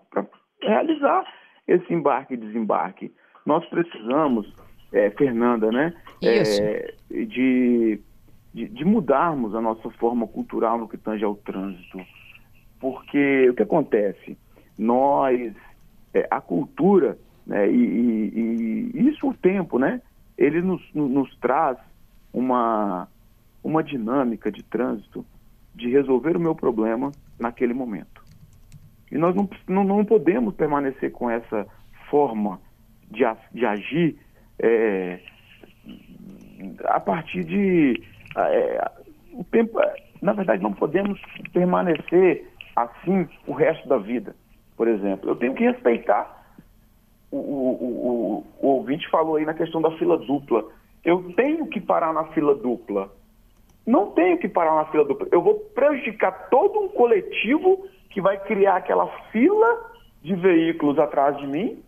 realizar 0.61 1.25
esse 1.67 1.93
embarque 1.93 2.33
e 2.33 2.37
desembarque. 2.37 3.13
Nós 3.45 3.65
precisamos 3.69 4.51
é, 4.91 5.09
Fernanda, 5.11 5.71
né? 5.71 5.93
É, 6.23 6.93
de, 7.09 7.99
de, 8.53 8.67
de, 8.69 8.85
mudarmos 8.85 9.53
a 9.53 9.61
nossa 9.61 9.89
forma 9.91 10.27
cultural 10.27 10.77
no 10.77 10.87
que 10.87 10.97
tange 10.97 11.23
ao 11.23 11.35
trânsito. 11.35 11.99
Porque 12.79 13.49
o 13.49 13.53
que 13.53 13.63
acontece? 13.63 14.37
Nós, 14.77 15.53
é, 16.13 16.27
a 16.29 16.41
cultura, 16.41 17.17
né, 17.45 17.69
e, 17.69 17.75
e, 17.75 18.91
e, 18.93 19.09
isso 19.09 19.29
o 19.29 19.33
tempo, 19.33 19.79
né? 19.79 20.01
Ele 20.37 20.61
nos, 20.61 20.81
nos 20.93 21.33
traz 21.37 21.77
uma, 22.33 23.07
uma 23.63 23.83
dinâmica 23.83 24.51
de 24.51 24.63
trânsito 24.63 25.25
de 25.73 25.89
resolver 25.89 26.35
o 26.35 26.39
meu 26.39 26.55
problema 26.55 27.11
naquele 27.39 27.73
momento. 27.73 28.23
E 29.11 29.17
nós 29.17 29.35
não, 29.35 29.49
não, 29.67 29.83
não 29.83 30.05
podemos 30.05 30.53
permanecer 30.55 31.11
com 31.11 31.29
essa 31.29 31.65
forma 32.09 32.59
de, 33.09 33.23
de 33.53 33.65
agir 33.65 34.17
é, 34.59 35.19
a 36.85 36.99
partir 36.99 37.43
de 37.43 38.01
é, 38.37 38.91
o 39.33 39.43
tempo, 39.43 39.79
na 40.21 40.33
verdade, 40.33 40.63
não 40.63 40.73
podemos 40.73 41.19
permanecer 41.53 42.49
assim 42.75 43.27
o 43.47 43.53
resto 43.53 43.87
da 43.87 43.97
vida. 43.97 44.35
Por 44.75 44.87
exemplo, 44.87 45.29
eu 45.29 45.35
tenho 45.35 45.53
que 45.53 45.63
respeitar 45.63 46.45
o, 47.31 47.37
o, 47.37 48.43
o, 48.61 48.65
o 48.65 48.67
ouvinte 48.67 49.09
falou 49.09 49.35
aí 49.35 49.45
na 49.45 49.53
questão 49.53 49.81
da 49.81 49.91
fila 49.91 50.17
dupla. 50.17 50.65
Eu 51.03 51.33
tenho 51.35 51.67
que 51.67 51.79
parar 51.79 52.13
na 52.13 52.25
fila 52.25 52.55
dupla. 52.55 53.09
Não 53.85 54.11
tenho 54.11 54.37
que 54.37 54.47
parar 54.47 54.75
na 54.75 54.85
fila 54.85 55.05
dupla. 55.05 55.27
Eu 55.31 55.41
vou 55.41 55.55
prejudicar 55.75 56.49
todo 56.49 56.79
um 56.79 56.87
coletivo 56.87 57.87
que 58.09 58.21
vai 58.21 58.39
criar 58.39 58.77
aquela 58.77 59.07
fila 59.31 59.91
de 60.23 60.33
veículos 60.35 60.97
atrás 60.97 61.37
de 61.37 61.45
mim, 61.45 61.83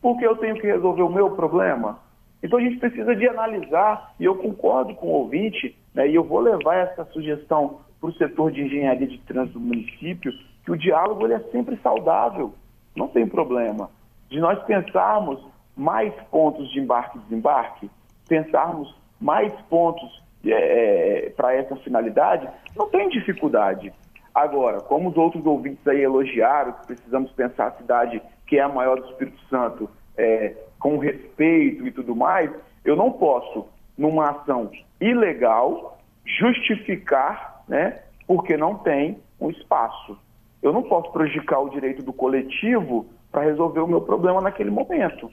porque 0.00 0.26
eu 0.26 0.36
tenho 0.36 0.54
que 0.54 0.66
resolver 0.66 1.02
o 1.02 1.12
meu 1.12 1.30
problema. 1.32 1.98
Então 2.42 2.58
a 2.58 2.62
gente 2.62 2.78
precisa 2.78 3.14
de 3.14 3.28
analisar, 3.28 4.14
e 4.18 4.24
eu 4.24 4.34
concordo 4.36 4.94
com 4.94 5.08
o 5.08 5.10
ouvinte, 5.10 5.76
né, 5.94 6.08
e 6.08 6.14
eu 6.14 6.24
vou 6.24 6.40
levar 6.40 6.76
essa 6.76 7.04
sugestão 7.06 7.80
para 8.00 8.08
o 8.08 8.14
setor 8.14 8.50
de 8.50 8.62
engenharia 8.62 9.06
de 9.06 9.18
trânsito 9.18 9.58
do 9.58 9.64
município, 9.64 10.32
que 10.64 10.70
o 10.70 10.76
diálogo 10.76 11.26
ele 11.26 11.34
é 11.34 11.40
sempre 11.50 11.76
saudável, 11.82 12.54
não 12.96 13.08
tem 13.08 13.26
problema. 13.26 13.90
De 14.28 14.38
nós 14.38 14.62
pensarmos 14.64 15.44
mais 15.76 16.14
pontos 16.30 16.70
de 16.70 16.80
embarque 16.80 17.18
e 17.18 17.20
desembarque, 17.22 17.90
pensarmos 18.28 18.94
mais 19.20 19.52
pontos 19.62 20.22
é, 20.44 21.26
é 21.26 21.30
para 21.30 21.54
essa 21.54 21.76
finalidade, 21.76 22.48
não 22.76 22.88
tem 22.88 23.08
dificuldade. 23.08 23.92
Agora, 24.34 24.80
como 24.80 25.10
os 25.10 25.16
outros 25.16 25.44
ouvintes 25.44 25.86
aí 25.86 26.02
elogiaram, 26.02 26.72
que 26.72 26.86
precisamos 26.86 27.30
pensar 27.32 27.68
a 27.68 27.72
cidade 27.72 28.22
que 28.46 28.58
é 28.58 28.62
a 28.62 28.68
maior 28.68 29.00
do 29.00 29.08
Espírito 29.08 29.40
Santo, 29.48 29.88
é, 30.16 30.54
com 30.78 30.98
respeito 30.98 31.86
e 31.86 31.92
tudo 31.92 32.14
mais, 32.14 32.50
eu 32.84 32.96
não 32.96 33.12
posso, 33.12 33.66
numa 33.96 34.30
ação 34.30 34.70
ilegal, 35.00 35.98
justificar, 36.24 37.62
né, 37.68 38.02
porque 38.26 38.56
não 38.56 38.76
tem 38.76 39.18
um 39.40 39.50
espaço. 39.50 40.18
Eu 40.62 40.72
não 40.72 40.82
posso 40.82 41.10
prejudicar 41.12 41.60
o 41.60 41.70
direito 41.70 42.02
do 42.02 42.12
coletivo 42.12 43.06
para 43.30 43.42
resolver 43.42 43.80
o 43.80 43.86
meu 43.86 44.00
problema 44.00 44.40
naquele 44.40 44.70
momento. 44.70 45.30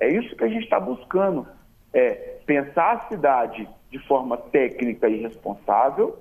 É 0.00 0.08
isso 0.08 0.34
que 0.34 0.44
a 0.44 0.48
gente 0.48 0.64
está 0.64 0.80
buscando, 0.80 1.46
é 1.92 2.38
pensar 2.44 2.92
a 2.92 3.08
cidade 3.08 3.68
de 3.90 3.98
forma 4.06 4.36
técnica 4.36 5.08
e 5.08 5.20
responsável 5.20 6.18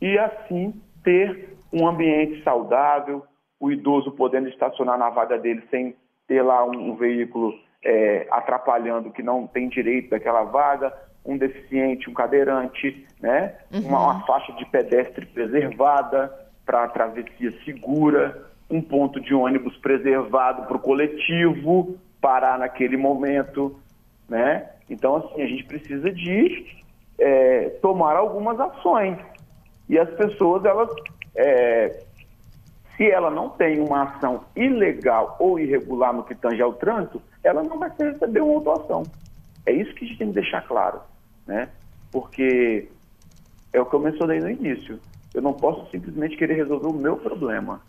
e 0.00 0.18
assim 0.18 0.74
ter 1.04 1.56
um 1.72 1.86
ambiente 1.86 2.42
saudável, 2.42 3.22
o 3.60 3.70
idoso 3.70 4.10
podendo 4.12 4.48
estacionar 4.48 4.98
na 4.98 5.10
vaga 5.10 5.38
dele 5.38 5.62
sem 5.70 5.94
ter 6.26 6.42
lá 6.42 6.64
um, 6.64 6.90
um 6.90 6.96
veículo 6.96 7.54
é, 7.84 8.26
atrapalhando 8.30 9.10
que 9.10 9.22
não 9.22 9.46
tem 9.46 9.68
direito 9.68 10.10
daquela 10.10 10.44
vaga, 10.44 10.92
um 11.24 11.36
deficiente, 11.36 12.08
um 12.08 12.14
cadeirante, 12.14 13.06
né? 13.20 13.56
Uhum. 13.72 13.80
Uma, 13.88 14.12
uma, 14.12 14.26
faixa 14.26 14.52
de 14.54 14.64
pedestre 14.64 15.26
preservada 15.26 16.49
para 16.70 16.86
travessia 16.86 17.52
segura, 17.64 18.48
um 18.70 18.80
ponto 18.80 19.20
de 19.20 19.34
ônibus 19.34 19.76
preservado 19.78 20.68
para 20.68 20.76
o 20.76 20.80
coletivo 20.80 21.98
parar 22.20 22.60
naquele 22.60 22.96
momento, 22.96 23.76
né? 24.28 24.70
Então, 24.88 25.16
assim, 25.16 25.42
a 25.42 25.46
gente 25.48 25.64
precisa 25.64 26.12
de 26.12 26.64
é, 27.18 27.70
tomar 27.82 28.14
algumas 28.14 28.60
ações. 28.60 29.18
E 29.88 29.98
as 29.98 30.08
pessoas, 30.10 30.64
elas 30.64 30.88
é, 31.34 32.04
se 32.96 33.10
ela 33.10 33.32
não 33.32 33.48
tem 33.48 33.80
uma 33.80 34.04
ação 34.04 34.44
ilegal 34.54 35.36
ou 35.40 35.58
irregular 35.58 36.12
no 36.12 36.22
que 36.22 36.36
tange 36.36 36.62
ao 36.62 36.74
trânsito, 36.74 37.20
ela 37.42 37.64
não 37.64 37.80
vai 37.80 37.90
receber 37.98 38.42
uma 38.42 38.54
autuação. 38.54 39.02
É 39.66 39.72
isso 39.72 39.92
que 39.94 40.04
a 40.04 40.06
gente 40.08 40.18
tem 40.18 40.28
que 40.28 40.34
deixar 40.34 40.60
claro, 40.68 41.00
né? 41.48 41.68
Porque 42.12 42.88
é 43.72 43.80
o 43.80 43.86
que 43.86 43.94
eu 43.94 44.00
mencionei 44.00 44.38
no 44.38 44.48
início. 44.48 45.00
Eu 45.34 45.42
não 45.42 45.52
posso 45.52 45.90
simplesmente 45.90 46.36
querer 46.36 46.54
resolver 46.54 46.88
o 46.88 46.92
meu 46.92 47.16
problema. 47.16 47.80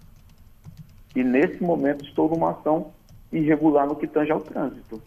E 1.15 1.23
nesse 1.23 1.61
momento 1.61 2.05
estou 2.05 2.29
numa 2.29 2.51
ação 2.51 2.91
irregular 3.31 3.87
no 3.87 3.95
que 3.95 4.07
tange 4.07 4.31
ao 4.31 4.39
trânsito. 4.39 5.01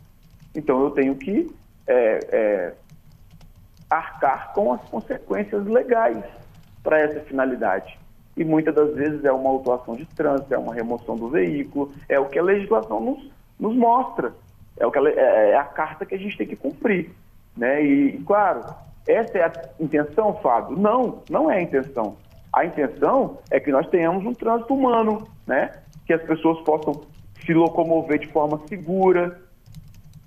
Então 0.54 0.82
eu 0.82 0.90
tenho 0.90 1.14
que 1.16 1.54
é, 1.86 2.20
é, 2.32 2.74
arcar 3.88 4.52
com 4.52 4.72
as 4.72 4.82
consequências 4.88 5.64
legais 5.66 6.24
para 6.82 7.00
essa 7.00 7.20
finalidade 7.20 7.98
e 8.36 8.44
muitas 8.44 8.74
das 8.74 8.94
vezes 8.94 9.24
é 9.24 9.32
uma 9.32 9.50
autuação 9.50 9.94
de 9.94 10.04
trânsito, 10.06 10.52
é 10.52 10.58
uma 10.58 10.74
remoção 10.74 11.16
do 11.16 11.28
veículo, 11.28 11.92
é 12.08 12.18
o 12.18 12.26
que 12.26 12.38
a 12.38 12.42
legislação 12.42 13.00
nos, 13.00 13.30
nos 13.58 13.76
mostra, 13.76 14.32
é, 14.76 14.86
o 14.86 14.90
que 14.90 14.98
a, 14.98 15.08
é, 15.08 15.50
é 15.50 15.56
a 15.56 15.64
carta 15.64 16.04
que 16.04 16.14
a 16.14 16.18
gente 16.18 16.36
tem 16.36 16.46
que 16.46 16.56
cumprir. 16.56 17.10
Né? 17.56 17.84
E, 17.84 18.18
claro, 18.24 18.64
essa 19.06 19.38
é 19.38 19.44
a 19.44 19.52
intenção, 19.78 20.34
Fábio? 20.42 20.76
Não, 20.76 21.22
não 21.30 21.50
é 21.50 21.58
a 21.58 21.62
intenção. 21.62 22.16
A 22.54 22.64
intenção 22.64 23.38
é 23.50 23.58
que 23.58 23.72
nós 23.72 23.84
tenhamos 23.88 24.24
um 24.24 24.32
trânsito 24.32 24.74
humano, 24.74 25.26
né? 25.44 25.72
que 26.06 26.12
as 26.12 26.22
pessoas 26.22 26.60
possam 26.60 27.02
se 27.44 27.52
locomover 27.52 28.20
de 28.20 28.28
forma 28.28 28.60
segura, 28.68 29.40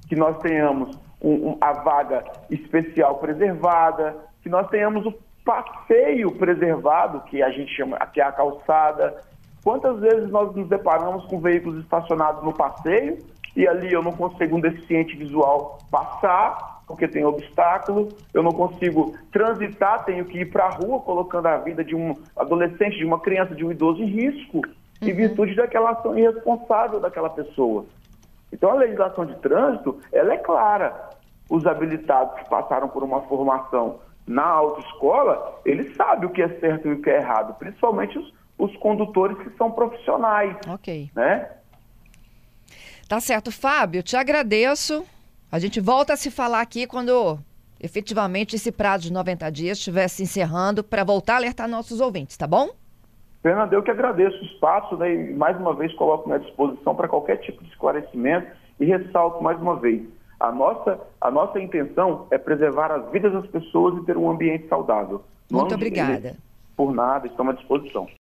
que 0.10 0.16
nós 0.16 0.38
tenhamos 0.40 0.98
um, 1.22 1.52
um, 1.52 1.58
a 1.62 1.72
vaga 1.72 2.26
especial 2.50 3.16
preservada, 3.16 4.14
que 4.44 4.50
nós 4.50 4.68
tenhamos 4.70 5.06
o 5.06 5.14
passeio 5.46 6.30
preservado, 6.34 7.22
que 7.22 7.42
a 7.42 7.50
gente 7.50 7.74
chama, 7.74 7.98
que 8.08 8.20
é 8.20 8.26
a 8.26 8.32
calçada. 8.34 9.22
Quantas 9.64 9.98
vezes 10.02 10.30
nós 10.30 10.54
nos 10.54 10.68
deparamos 10.68 11.26
com 11.26 11.40
veículos 11.40 11.82
estacionados 11.82 12.44
no 12.44 12.54
passeio 12.54 13.20
e 13.56 13.66
ali 13.66 13.92
eu 13.92 14.04
não 14.04 14.12
consigo 14.12 14.58
um 14.58 14.62
deficiente 14.62 15.16
visual 15.16 15.78
passar, 15.90 16.77
porque 16.88 17.06
tem 17.06 17.26
obstáculo, 17.26 18.08
eu 18.34 18.42
não 18.42 18.54
consigo 18.54 19.14
transitar, 19.30 20.06
tenho 20.06 20.24
que 20.24 20.40
ir 20.40 20.46
para 20.50 20.66
a 20.66 20.70
rua, 20.70 21.02
colocando 21.02 21.48
a 21.48 21.58
vida 21.58 21.84
de 21.84 21.94
um 21.94 22.16
adolescente, 22.36 22.98
de 22.98 23.04
uma 23.04 23.20
criança, 23.20 23.54
de 23.54 23.66
um 23.66 23.72
idoso 23.72 24.02
em 24.02 24.06
risco, 24.08 24.58
uhum. 24.58 25.08
em 25.10 25.14
virtude 25.14 25.54
daquela 25.54 25.92
ação 25.92 26.18
irresponsável 26.18 27.02
daquela 27.02 27.30
pessoa. 27.30 27.86
Então 28.54 28.72
a 28.72 28.76
legislação 28.76 29.26
de 29.26 29.36
trânsito, 29.36 30.00
ela 30.14 30.34
é 30.34 30.38
clara. 30.38 31.10
Os 31.50 31.66
habilitados 31.66 32.40
que 32.40 32.50
passaram 32.50 32.88
por 32.88 33.04
uma 33.04 33.22
formação 33.24 34.00
na 34.26 34.46
autoescola, 34.46 35.62
ele 35.66 35.94
sabe 35.94 36.26
o 36.26 36.30
que 36.30 36.42
é 36.42 36.50
certo 36.60 36.88
e 36.88 36.94
o 36.94 37.02
que 37.02 37.10
é 37.10 37.18
errado, 37.18 37.54
principalmente 37.60 38.18
os, 38.18 38.34
os 38.58 38.76
condutores 38.78 39.38
que 39.40 39.50
são 39.58 39.72
profissionais. 39.72 40.56
Ok. 40.70 41.10
Né? 41.14 41.50
Tá 43.08 43.20
certo, 43.20 43.52
Fábio, 43.52 44.04
te 44.04 44.16
agradeço. 44.16 45.06
A 45.52 45.60
gente 45.60 45.80
volta 45.80 46.14
a 46.14 46.18
se 46.18 46.30
falar 46.30 46.62
aqui 46.62 46.86
quando 46.86 47.40
efetivamente 47.80 48.56
esse 48.56 48.72
prazo 48.72 49.04
de 49.04 49.14
90 49.14 49.50
dias 49.52 49.78
estiver 49.78 50.08
se 50.08 50.24
encerrando 50.24 50.84
para 50.84 51.04
voltar 51.04 51.34
a 51.34 51.38
alertar 51.38 51.70
nossos 51.70 52.02
ouvintes, 52.02 52.36
tá 52.36 52.46
bom? 52.46 52.70
Fernando, 53.42 53.72
eu 53.72 53.82
que 53.82 53.92
agradeço 53.92 54.38
o 54.42 54.46
espaço 54.46 54.98
né, 54.98 55.14
e 55.14 55.34
mais 55.34 55.56
uma 55.58 55.74
vez 55.74 55.94
coloco 55.94 56.32
à 56.34 56.38
disposição 56.38 56.96
para 56.96 57.08
qualquer 57.08 57.38
tipo 57.38 57.64
de 57.64 57.70
esclarecimento 57.70 58.48
e 58.80 58.86
ressalto 58.86 59.42
mais 59.42 59.60
uma 59.62 59.76
vez, 59.78 60.02
a 60.40 60.52
nossa, 60.52 61.00
a 61.20 61.32
nossa 61.32 61.60
intenção 61.60 62.28
é 62.30 62.38
preservar 62.38 62.92
as 62.92 63.10
vidas 63.12 63.34
das 63.34 63.48
pessoas 63.48 63.98
e 64.02 64.06
ter 64.06 64.18
um 64.18 64.30
ambiente 64.30 64.68
saudável. 64.68 65.24
Muito 65.52 65.74
obrigada. 65.74 66.36
Por 66.76 66.94
nada, 66.94 67.26
estamos 67.26 67.54
à 67.54 67.58
disposição. 67.58 68.08